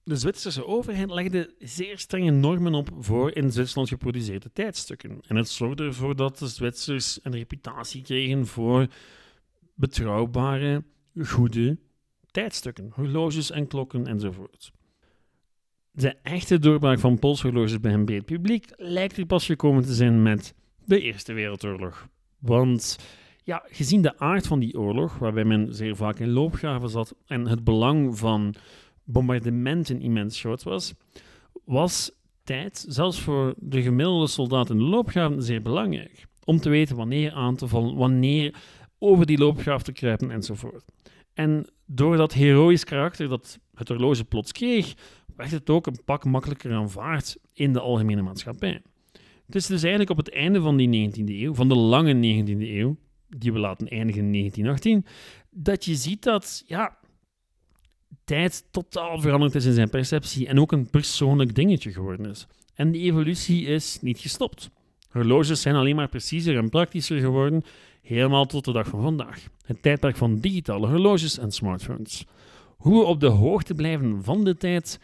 De 0.06 0.16
Zwitserse 0.16 0.66
overheid 0.66 1.10
legde 1.10 1.54
zeer 1.58 1.98
strenge 1.98 2.30
normen 2.30 2.74
op 2.74 2.88
voor 2.98 3.32
in 3.32 3.52
Zwitserland 3.52 3.88
geproduceerde 3.88 4.52
tijdstukken. 4.52 5.20
En 5.26 5.36
het 5.36 5.48
zorgde 5.48 5.84
ervoor 5.84 6.16
dat 6.16 6.38
de 6.38 6.46
Zwitsers 6.46 7.18
een 7.22 7.32
reputatie 7.32 8.02
kregen 8.02 8.46
voor 8.46 8.86
betrouwbare, 9.74 10.84
goede 11.24 11.78
tijdstukken, 12.30 12.90
horloges 12.94 13.50
en 13.50 13.66
klokken 13.66 14.06
enzovoort. 14.06 14.72
De 15.90 16.14
echte 16.22 16.58
doorbraak 16.58 16.98
van 16.98 17.18
polshorloges 17.18 17.80
bij 17.80 17.92
een 17.92 18.04
breed 18.04 18.24
publiek 18.24 18.66
lijkt 18.76 19.16
er 19.16 19.26
pas 19.26 19.46
gekomen 19.46 19.84
te 19.84 19.94
zijn 19.94 20.22
met 20.22 20.54
de 20.84 21.00
Eerste 21.00 21.32
Wereldoorlog. 21.32 22.08
Want 22.38 22.98
ja, 23.42 23.62
gezien 23.66 24.02
de 24.02 24.18
aard 24.18 24.46
van 24.46 24.58
die 24.58 24.78
oorlog, 24.78 25.18
waarbij 25.18 25.44
men 25.44 25.74
zeer 25.74 25.96
vaak 25.96 26.18
in 26.18 26.30
loopgraven 26.30 26.88
zat 26.88 27.14
en 27.26 27.46
het 27.46 27.64
belang 27.64 28.18
van 28.18 28.54
bombardementen 29.06 30.00
immens 30.00 30.40
groot 30.40 30.62
was, 30.62 30.94
was 31.64 32.10
tijd, 32.44 32.84
zelfs 32.88 33.20
voor 33.20 33.54
de 33.58 33.82
gemiddelde 33.82 34.26
soldaat 34.26 34.70
in 34.70 34.78
de 34.78 34.84
loopgraven, 34.84 35.42
zeer 35.42 35.62
belangrijk. 35.62 36.26
Om 36.44 36.58
te 36.58 36.68
weten 36.68 36.96
wanneer 36.96 37.32
aan 37.32 37.56
te 37.56 37.68
vallen, 37.68 37.96
wanneer 37.96 38.54
over 38.98 39.26
die 39.26 39.38
loopgraaf 39.38 39.82
te 39.82 39.92
kruipen 39.92 40.30
enzovoort. 40.30 40.84
En 41.34 41.70
door 41.86 42.16
dat 42.16 42.32
heroïsch 42.32 42.84
karakter 42.84 43.28
dat 43.28 43.58
het 43.74 43.88
horloge 43.88 44.24
plots 44.24 44.52
kreeg, 44.52 44.94
werd 45.36 45.50
het 45.50 45.70
ook 45.70 45.86
een 45.86 46.00
pak 46.04 46.24
makkelijker 46.24 46.72
aanvaard 46.72 47.36
in 47.52 47.72
de 47.72 47.80
algemene 47.80 48.22
maatschappij. 48.22 48.82
Het 49.46 49.54
is 49.54 49.66
dus 49.66 49.80
eigenlijk 49.80 50.10
op 50.10 50.16
het 50.16 50.32
einde 50.32 50.60
van 50.60 50.76
die 50.76 51.10
19e 51.10 51.24
eeuw, 51.24 51.54
van 51.54 51.68
de 51.68 51.76
lange 51.76 52.14
19e 52.14 52.60
eeuw, 52.60 52.96
die 53.28 53.52
we 53.52 53.58
laten 53.58 53.88
eindigen 53.88 54.24
in 54.24 54.32
1918, 54.32 55.06
dat 55.50 55.84
je 55.84 55.94
ziet 55.94 56.22
dat 56.22 56.62
ja, 56.66 56.98
tijd 58.26 58.64
totaal 58.70 59.20
veranderd 59.20 59.54
is 59.54 59.64
in 59.64 59.72
zijn 59.72 59.90
perceptie 59.90 60.46
en 60.46 60.60
ook 60.60 60.72
een 60.72 60.90
persoonlijk 60.90 61.54
dingetje 61.54 61.92
geworden 61.92 62.30
is. 62.30 62.46
En 62.74 62.90
die 62.90 63.02
evolutie 63.02 63.66
is 63.66 63.98
niet 64.00 64.18
gestopt. 64.18 64.70
Horloges 65.10 65.60
zijn 65.60 65.74
alleen 65.74 65.96
maar 65.96 66.08
preciezer 66.08 66.56
en 66.56 66.68
praktischer 66.68 67.20
geworden, 67.20 67.64
helemaal 68.02 68.46
tot 68.46 68.64
de 68.64 68.72
dag 68.72 68.88
van 68.88 69.02
vandaag. 69.02 69.48
Het 69.64 69.82
tijdperk 69.82 70.16
van 70.16 70.38
digitale 70.38 70.86
horloges 70.86 71.38
en 71.38 71.52
smartphones. 71.52 72.24
Hoe 72.76 72.98
we 72.98 73.06
op 73.06 73.20
de 73.20 73.26
hoogte 73.26 73.74
blijven 73.74 74.24
van 74.24 74.44
de 74.44 74.56
tijd, 74.56 75.00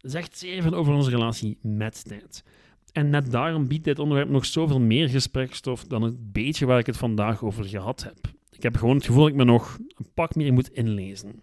zegt 0.00 0.38
zeer 0.38 0.62
veel 0.62 0.74
over 0.74 0.92
onze 0.92 1.10
relatie 1.10 1.58
met 1.62 2.04
tijd. 2.04 2.44
En 2.92 3.10
net 3.10 3.30
daarom 3.30 3.68
biedt 3.68 3.84
dit 3.84 3.98
onderwerp 3.98 4.28
nog 4.28 4.46
zoveel 4.46 4.80
meer 4.80 5.08
gesprekstof 5.08 5.84
dan 5.84 6.02
het 6.02 6.32
beetje 6.32 6.66
waar 6.66 6.78
ik 6.78 6.86
het 6.86 6.96
vandaag 6.96 7.42
over 7.42 7.64
gehad 7.64 8.02
heb. 8.02 8.18
Ik 8.50 8.62
heb 8.62 8.76
gewoon 8.76 8.96
het 8.96 9.06
gevoel 9.06 9.22
dat 9.22 9.30
ik 9.30 9.36
me 9.36 9.44
nog 9.44 9.78
een 9.96 10.10
pak 10.14 10.34
meer 10.34 10.52
moet 10.52 10.72
inlezen. 10.72 11.42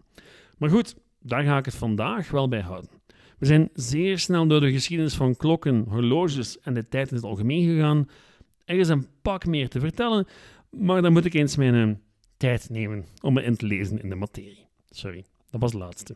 Maar 0.57 0.69
goed, 0.69 0.95
daar 1.23 1.43
ga 1.43 1.57
ik 1.57 1.65
het 1.65 1.75
vandaag 1.75 2.31
wel 2.31 2.47
bij 2.47 2.61
houden. 2.61 2.89
We 3.37 3.45
zijn 3.45 3.69
zeer 3.73 4.19
snel 4.19 4.47
door 4.47 4.59
de 4.59 4.71
geschiedenis 4.71 5.15
van 5.15 5.35
klokken, 5.35 5.85
horloges 5.87 6.59
en 6.59 6.73
de 6.73 6.87
tijd 6.87 7.09
in 7.09 7.15
het 7.15 7.25
algemeen 7.25 7.67
gegaan. 7.67 8.09
Er 8.65 8.79
is 8.79 8.87
een 8.87 9.07
pak 9.21 9.45
meer 9.45 9.69
te 9.69 9.79
vertellen, 9.79 10.27
maar 10.69 11.01
dan 11.01 11.13
moet 11.13 11.25
ik 11.25 11.33
eens 11.33 11.55
mijn 11.55 11.89
uh, 11.89 11.95
tijd 12.37 12.69
nemen 12.69 13.05
om 13.21 13.33
me 13.33 13.43
in 13.43 13.55
te 13.55 13.65
lezen 13.65 14.01
in 14.01 14.09
de 14.09 14.15
materie. 14.15 14.67
Sorry, 14.89 15.25
dat 15.49 15.61
was 15.61 15.71
het 15.71 15.81
laatste. 15.81 16.15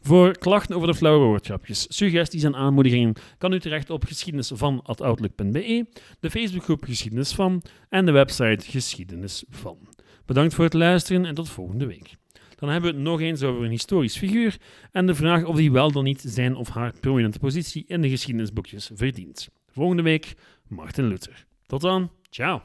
Voor 0.00 0.38
klachten 0.38 0.76
over 0.76 0.88
de 0.88 0.94
flauwe 0.94 1.40
suggesties 1.70 2.42
en 2.42 2.54
aanmoedigingen 2.54 3.14
kan 3.38 3.52
u 3.52 3.60
terecht 3.60 3.90
op 3.90 4.04
geschiedenisvan.outlook.be, 4.04 5.86
de 6.20 6.30
Facebookgroep 6.30 6.84
Geschiedenis 6.84 7.34
van 7.34 7.62
en 7.88 8.06
de 8.06 8.12
website 8.12 8.70
Geschiedenis 8.70 9.44
van. 9.48 9.78
Bedankt 10.26 10.54
voor 10.54 10.64
het 10.64 10.74
luisteren 10.74 11.24
en 11.24 11.34
tot 11.34 11.48
volgende 11.48 11.86
week. 11.86 12.16
Dan 12.58 12.68
hebben 12.68 12.90
we 12.90 12.96
het 12.96 13.06
nog 13.06 13.20
eens 13.20 13.42
over 13.42 13.64
een 13.64 13.70
historisch 13.70 14.16
figuur 14.16 14.56
en 14.92 15.06
de 15.06 15.14
vraag 15.14 15.44
of 15.44 15.56
hij 15.56 15.70
wel 15.70 15.92
dan 15.92 16.04
niet 16.04 16.20
zijn 16.26 16.56
of 16.56 16.68
haar 16.68 16.92
prominente 17.00 17.38
positie 17.38 17.84
in 17.86 18.02
de 18.02 18.08
geschiedenisboekjes 18.08 18.90
verdient. 18.94 19.48
Volgende 19.66 20.02
week 20.02 20.34
Martin 20.68 21.06
Luther. 21.06 21.46
Tot 21.66 21.80
dan, 21.80 22.10
ciao. 22.30 22.62